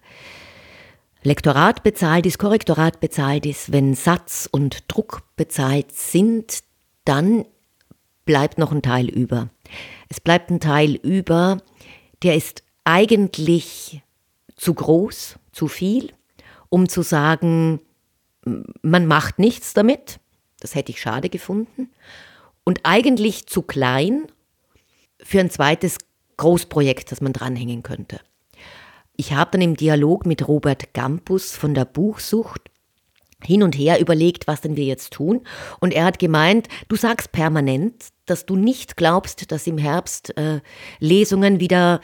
[1.23, 6.61] Lektorat bezahlt ist, Korrektorat bezahlt ist, wenn Satz und Druck bezahlt sind,
[7.05, 7.45] dann
[8.25, 9.51] bleibt noch ein Teil über.
[10.09, 11.59] Es bleibt ein Teil über,
[12.23, 14.03] der ist eigentlich
[14.57, 16.13] zu groß, zu viel,
[16.71, 17.81] um zu sagen,
[18.81, 20.19] man macht nichts damit.
[20.61, 21.91] Das hätte ich schade gefunden.
[22.65, 24.27] Und eigentlich zu klein
[25.23, 25.99] für ein zweites
[26.37, 28.21] Großprojekt, das man dranhängen könnte.
[29.17, 32.63] Ich habe dann im Dialog mit Robert Gampus von der Buchsucht
[33.45, 35.43] hin und her überlegt, was denn wir jetzt tun.
[35.81, 40.61] Und er hat gemeint, du sagst permanent, dass du nicht glaubst, dass im Herbst äh,
[41.01, 42.01] Lesungen wieder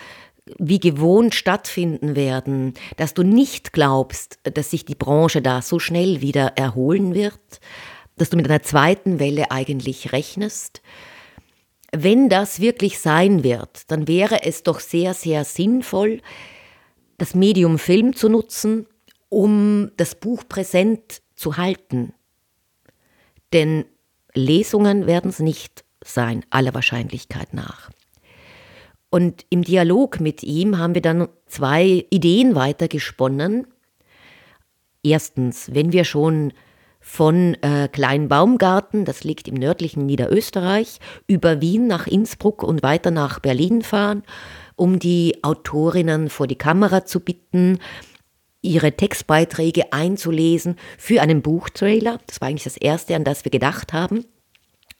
[0.58, 6.20] wie gewohnt stattfinden werden, dass du nicht glaubst, dass sich die Branche da so schnell
[6.20, 7.60] wieder erholen wird,
[8.16, 10.80] dass du mit einer zweiten Welle eigentlich rechnest.
[11.92, 16.20] Wenn das wirklich sein wird, dann wäre es doch sehr, sehr sinnvoll,
[17.16, 18.86] das Medium Film zu nutzen,
[19.28, 22.12] um das Buch präsent zu halten.
[23.52, 23.86] Denn
[24.34, 27.90] Lesungen werden es nicht sein, aller Wahrscheinlichkeit nach.
[29.10, 33.66] Und im Dialog mit ihm haben wir dann zwei Ideen weitergesponnen.
[35.02, 36.52] Erstens, wenn wir schon
[37.08, 43.38] von äh, Kleinbaumgarten, das liegt im nördlichen Niederösterreich, über Wien nach Innsbruck und weiter nach
[43.40, 44.22] Berlin fahren,
[44.76, 47.78] um die Autorinnen vor die Kamera zu bitten,
[48.60, 52.20] ihre Textbeiträge einzulesen für einen Buchtrailer.
[52.26, 54.26] Das war eigentlich das Erste, an das wir gedacht haben.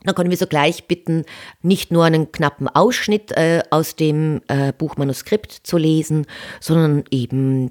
[0.03, 1.25] Dann können wir sogleich bitten,
[1.61, 6.27] nicht nur einen knappen Ausschnitt äh, aus dem äh, Buchmanuskript zu lesen,
[6.59, 7.71] sondern eben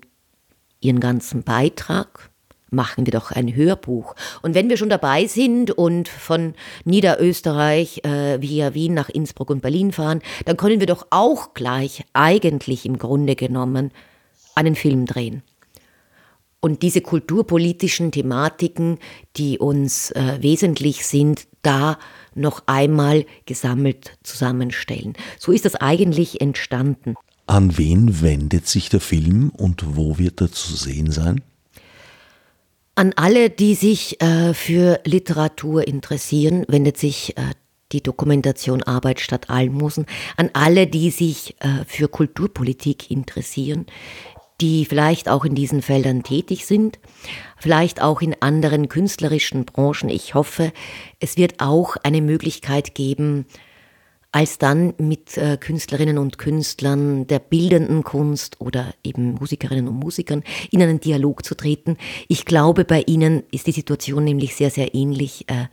[0.80, 2.27] ihren ganzen Beitrag
[2.70, 4.16] machen wir doch ein Hörbuch.
[4.42, 6.54] Und wenn wir schon dabei sind und von
[6.86, 12.04] Niederösterreich äh, via Wien nach Innsbruck und Berlin fahren, dann können wir doch auch gleich
[12.14, 13.92] eigentlich im Grunde genommen
[14.56, 15.44] einen Film drehen.
[16.60, 18.98] Und diese kulturpolitischen Thematiken,
[19.36, 22.00] die uns äh, wesentlich sind, da
[22.34, 25.14] noch einmal gesammelt zusammenstellen.
[25.38, 27.16] So ist das eigentlich entstanden.
[27.46, 31.42] An wen wendet sich der Film und wo wird er zu sehen sein?
[32.98, 37.42] An alle, die sich äh, für Literatur interessieren, wendet sich äh,
[37.92, 40.08] die Dokumentation Arbeit statt Almosen.
[40.36, 43.86] An alle, die sich äh, für Kulturpolitik interessieren,
[44.62, 46.98] die vielleicht auch in diesen Feldern tätig sind,
[47.60, 50.10] vielleicht auch in anderen künstlerischen Branchen.
[50.10, 50.74] Ich hoffe,
[51.20, 53.46] es wird auch eine Möglichkeit geben,
[54.38, 60.44] als dann mit äh, Künstlerinnen und Künstlern der bildenden Kunst oder eben Musikerinnen und Musikern
[60.70, 61.98] in einen Dialog zu treten.
[62.28, 65.66] Ich glaube, bei ihnen ist die Situation nämlich sehr, sehr ähnlich äh,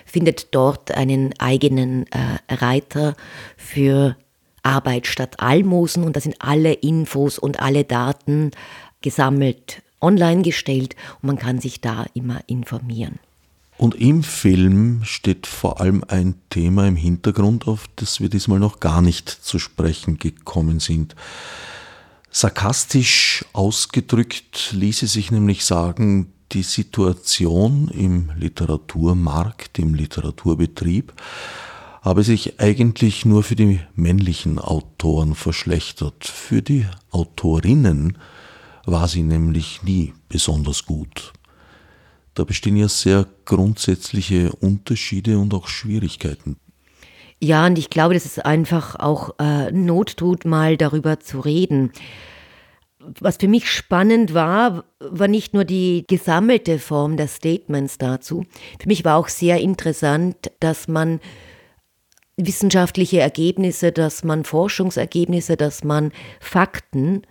[0.05, 3.15] findet dort einen eigenen äh, Reiter
[3.55, 4.17] für
[4.61, 8.51] Arbeit statt Almosen und da sind alle Infos und alle Daten
[9.01, 13.19] gesammelt, online gestellt und man kann sich da immer informieren.
[13.83, 18.79] Und im Film steht vor allem ein Thema im Hintergrund, auf das wir diesmal noch
[18.79, 21.17] gar nicht zu sprechen gekommen sind.
[22.31, 31.11] Sarkastisch ausgedrückt ließe sich nämlich sagen, die Situation im Literaturmarkt, im Literaturbetrieb,
[32.03, 36.23] habe sich eigentlich nur für die männlichen Autoren verschlechtert.
[36.23, 38.17] Für die Autorinnen
[38.85, 41.33] war sie nämlich nie besonders gut.
[42.33, 46.57] Da bestehen ja sehr grundsätzliche Unterschiede und auch Schwierigkeiten.
[47.39, 51.91] Ja, und ich glaube, dass es einfach auch äh, Not tut, mal darüber zu reden.
[53.19, 58.45] Was für mich spannend war, war nicht nur die gesammelte Form der Statements dazu.
[58.79, 61.19] Für mich war auch sehr interessant, dass man
[62.37, 67.23] wissenschaftliche Ergebnisse, dass man Forschungsergebnisse, dass man Fakten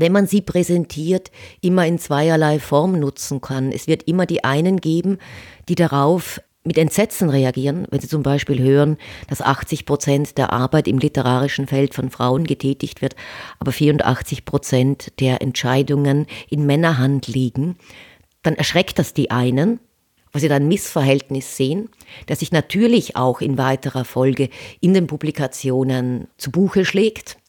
[0.00, 1.30] wenn man sie präsentiert,
[1.60, 3.70] immer in zweierlei Form nutzen kann.
[3.70, 5.18] Es wird immer die einen geben,
[5.68, 8.98] die darauf mit Entsetzen reagieren, wenn sie zum Beispiel hören,
[9.28, 13.16] dass 80 Prozent der Arbeit im literarischen Feld von Frauen getätigt wird,
[13.58, 17.76] aber 84 Prozent der Entscheidungen in Männerhand liegen,
[18.42, 19.80] dann erschreckt das die einen,
[20.32, 21.88] weil sie dann Missverhältnis sehen,
[22.26, 24.48] das sich natürlich auch in weiterer Folge
[24.80, 27.39] in den Publikationen zu Buche schlägt.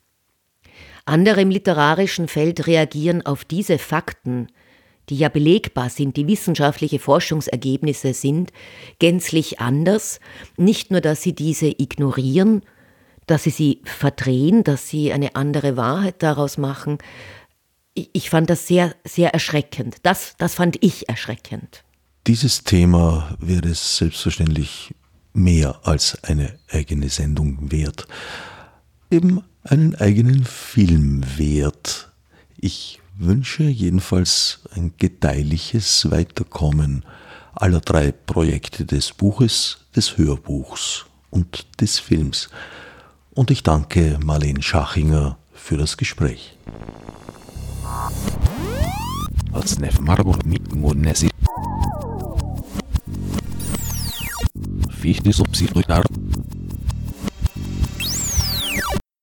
[1.06, 4.48] Andere im literarischen Feld reagieren auf diese Fakten,
[5.10, 8.52] die ja belegbar sind, die wissenschaftliche Forschungsergebnisse sind,
[9.00, 10.20] gänzlich anders.
[10.58, 12.62] Nicht nur, dass sie diese ignorieren,
[13.28, 16.98] dass sie sie verdrehen, dass sie eine andere Wahrheit daraus machen.
[17.94, 19.98] Ich fand das sehr, sehr erschreckend.
[20.04, 21.84] Das, das fand ich erschreckend.
[22.28, 24.94] Dieses Thema wäre es selbstverständlich
[25.34, 28.08] mehr als eine eigene Sendung wert.
[29.10, 32.12] Eben einen eigenen Film wert.
[32.58, 37.06] Ich wünsche jedenfalls ein gedeihliches Weiterkommen
[37.54, 42.50] aller drei Projekte des Buches, des Hörbuchs und des Films.
[43.32, 46.58] Und ich danke Marlene Schachinger für das Gespräch.
[49.52, 51.30] Als Nef Marburg mit Monesi.
[54.90, 56.04] Fichtes Obsidruitar.